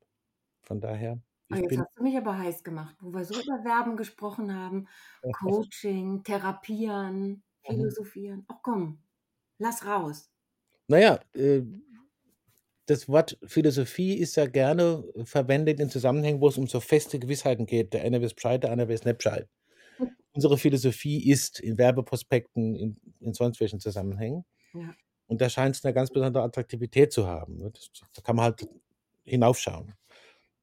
[0.63, 1.79] Von daher, Ah, ich jetzt bin.
[1.79, 4.87] hast du mich aber heiß gemacht, wo wir so über Verben gesprochen haben.
[5.31, 7.75] Coaching, Therapieren, Mhm.
[7.75, 8.45] Philosophieren.
[8.47, 9.03] Ach komm,
[9.59, 10.31] lass raus.
[10.87, 11.61] Naja, äh,
[12.87, 17.65] das Wort Philosophie ist ja gerne verwendet in Zusammenhängen, wo es um so feste Gewissheiten
[17.67, 17.93] geht.
[17.93, 19.47] Der eine weiß Bescheid, der andere weiß nicht Bescheid.
[20.33, 24.45] Unsere Philosophie ist in Werbeprospekten, in, in sonst welchen Zusammenhängen.
[24.73, 24.95] Ja.
[25.29, 27.57] Und da scheint es eine ganz besondere Attraktivität zu haben.
[27.57, 27.71] ne?
[27.71, 28.67] Das, da kann man halt
[29.23, 29.93] hinaufschauen.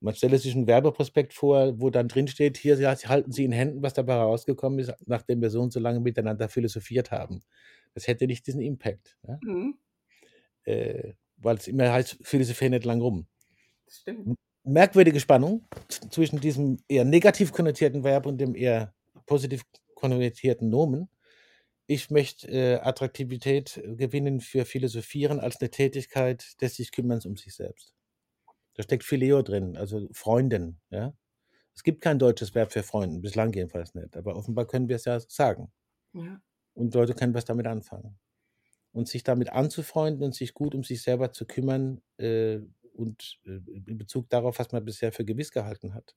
[0.00, 3.82] Man stelle sich einen Werbeprospekt vor, wo dann drin steht, hier halten Sie in Händen,
[3.82, 7.42] was dabei herausgekommen ist, nachdem wir so und so lange miteinander philosophiert haben.
[7.94, 9.16] Das hätte nicht diesen Impact.
[9.26, 9.38] Ja?
[9.40, 9.78] Mhm.
[10.64, 13.26] Äh, weil es immer heißt, philosophieren nicht lang rum.
[13.86, 14.36] Das stimmt.
[14.64, 15.64] Merkwürdige Spannung
[16.10, 18.92] zwischen diesem eher negativ konnotierten Verb und dem eher
[19.26, 19.62] positiv
[19.94, 21.08] konnotierten Nomen.
[21.86, 27.36] Ich möchte äh, Attraktivität äh, gewinnen für Philosophieren als eine Tätigkeit des sich Kümmerns um
[27.36, 27.94] sich selbst.
[28.74, 30.80] Da steckt Phileo drin, also Freunden.
[30.90, 31.14] Ja?
[31.74, 34.16] Es gibt kein deutsches Verb für Freunden, bislang jedenfalls nicht.
[34.16, 35.72] Aber offenbar können wir es ja sagen.
[36.12, 36.40] Ja.
[36.74, 38.18] Und Leute können was damit anfangen.
[38.92, 42.58] Und sich damit anzufreunden und sich gut um sich selber zu kümmern äh,
[42.94, 46.16] und äh, in Bezug darauf, was man bisher für gewiss gehalten hat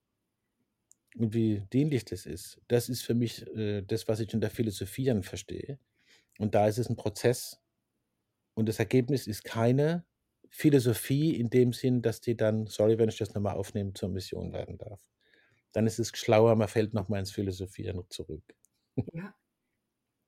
[1.17, 5.23] und wie dienlich das ist, das ist für mich äh, das, was ich unter Philosophieren
[5.23, 5.79] verstehe.
[6.39, 7.61] Und da ist es ein Prozess.
[8.55, 10.05] Und das Ergebnis ist keine
[10.49, 14.53] Philosophie in dem Sinn, dass die dann, sorry, wenn ich das nochmal aufnehme, zur Mission
[14.53, 15.09] werden darf.
[15.73, 18.43] Dann ist es schlauer, man fällt nochmal ins Philosophieren zurück.
[19.11, 19.35] ja,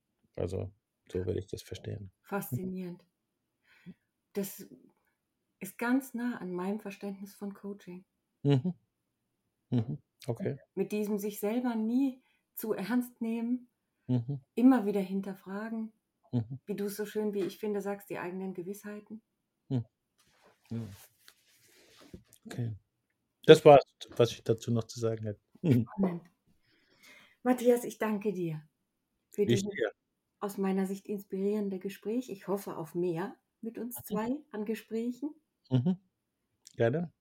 [0.36, 0.74] Also,
[1.10, 2.12] so würde ich das verstehen.
[2.24, 3.04] faszinierend.
[4.34, 4.66] das
[5.62, 8.06] ist ganz nah an meinem Verständnis von Coaching.
[8.44, 8.74] Mhm.
[9.72, 9.98] Mhm.
[10.28, 10.57] Okay.
[10.76, 12.22] Mit diesem sich selber nie
[12.55, 13.69] zu ernst nehmen,
[14.07, 14.41] Mhm.
[14.55, 15.93] immer wieder hinterfragen,
[16.32, 16.59] Mhm.
[16.65, 19.22] wie du es so schön, wie ich finde, sagst, die eigenen Gewissheiten.
[19.69, 19.84] Ja.
[22.45, 22.72] Okay.
[23.45, 23.84] Das war's,
[24.17, 25.41] was ich dazu noch zu sagen hätte.
[25.61, 25.88] Mhm.
[25.97, 26.24] Spannend.
[27.43, 28.61] Matthias, ich danke dir
[29.32, 29.65] für dieses
[30.39, 32.30] aus meiner Sicht inspirierende Gespräch.
[32.30, 35.36] Ich hoffe auf mehr mit uns zwei an Gesprächen.
[35.72, 35.97] Mhm.
[36.76, 37.11] Gerne.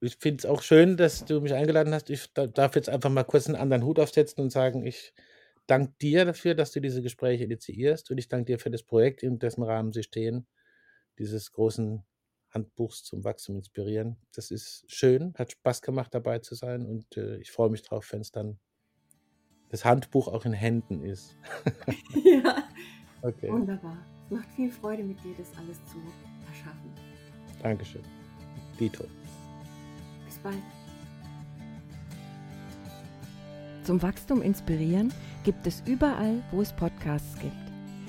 [0.00, 2.10] Ich finde es auch schön, dass du mich eingeladen hast.
[2.10, 5.12] Ich da- darf jetzt einfach mal kurz einen anderen Hut aufsetzen und sagen, ich
[5.66, 9.22] danke dir dafür, dass du diese Gespräche initiierst und ich danke dir für das Projekt,
[9.22, 10.46] in dessen Rahmen sie stehen,
[11.18, 12.04] dieses großen
[12.50, 14.16] Handbuchs zum Wachstum inspirieren.
[14.34, 18.12] Das ist schön, hat Spaß gemacht, dabei zu sein und äh, ich freue mich drauf,
[18.12, 18.58] wenn es dann
[19.70, 21.36] das Handbuch auch in Händen ist.
[22.24, 22.68] ja,
[23.22, 24.04] Okay, wunderbar.
[24.26, 25.96] Es macht viel Freude, mit dir das alles zu
[26.48, 26.92] erschaffen.
[27.62, 28.02] Dankeschön.
[28.80, 29.04] Dito.
[30.42, 30.62] Bald.
[33.84, 35.12] Zum Wachstum inspirieren
[35.44, 37.52] gibt es überall, wo es Podcasts gibt.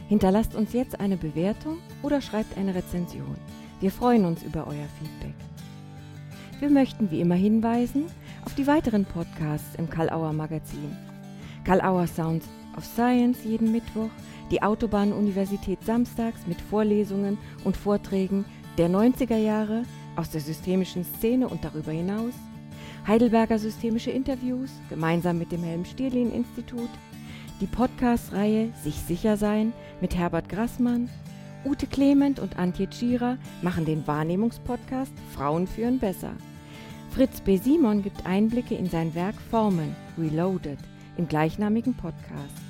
[0.08, 3.36] Hinterlasst uns jetzt eine Bewertung oder schreibt eine Rezension.
[3.80, 5.36] Wir freuen uns über euer Feedback.
[6.60, 8.06] Wir möchten wie immer hinweisen
[8.46, 10.96] auf die weiteren Podcasts im Karl-Auer Magazin.
[11.64, 14.10] Karl-Auer Sounds of Science jeden Mittwoch,
[14.52, 18.46] die Autobahn-Universität samstags mit Vorlesungen und Vorträgen
[18.78, 19.84] der 90er Jahre
[20.16, 22.34] aus der systemischen Szene und darüber hinaus,
[23.08, 26.90] Heidelberger Systemische Interviews gemeinsam mit dem Helm-Stierlin-Institut,
[27.60, 31.10] die Podcast-Reihe Sich sicher sein mit Herbert Grassmann,
[31.66, 36.34] Ute Clement und Antje Tschira machen den Wahrnehmungspodcast Frauen führen besser.
[37.12, 37.58] Fritz B.
[37.58, 40.80] Simon gibt Einblicke in sein Werk Formen Reloaded
[41.18, 42.64] im gleichnamigen Podcast.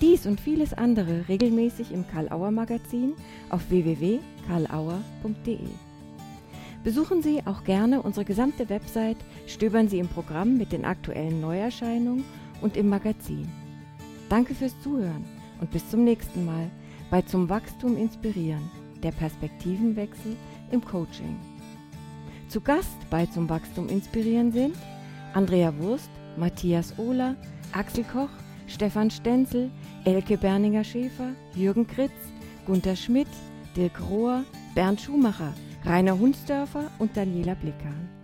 [0.00, 3.14] Dies und vieles andere regelmäßig im Karl-Auer Magazin
[3.50, 5.58] auf www.karlauer.de.
[6.84, 12.24] Besuchen Sie auch gerne unsere gesamte Website, stöbern Sie im Programm mit den aktuellen Neuerscheinungen
[12.60, 13.48] und im Magazin.
[14.28, 15.24] Danke fürs Zuhören
[15.60, 16.70] und bis zum nächsten Mal
[17.10, 18.70] bei Zum Wachstum inspirieren,
[19.02, 20.36] der Perspektivenwechsel
[20.70, 21.36] im Coaching.
[22.48, 24.76] Zu Gast bei Zum Wachstum inspirieren sind
[25.34, 27.36] Andrea Wurst, Matthias Ohler,
[27.72, 28.30] Axel Koch,
[28.66, 29.70] Stefan Stenzel,
[30.04, 32.12] Elke Berninger-Schäfer, Jürgen Kritz,
[32.66, 33.28] Gunther Schmidt,
[33.76, 35.52] Dirk Rohr, Bernd Schumacher,
[35.84, 38.17] Rainer Hunsdörfer und Daniela Blickern.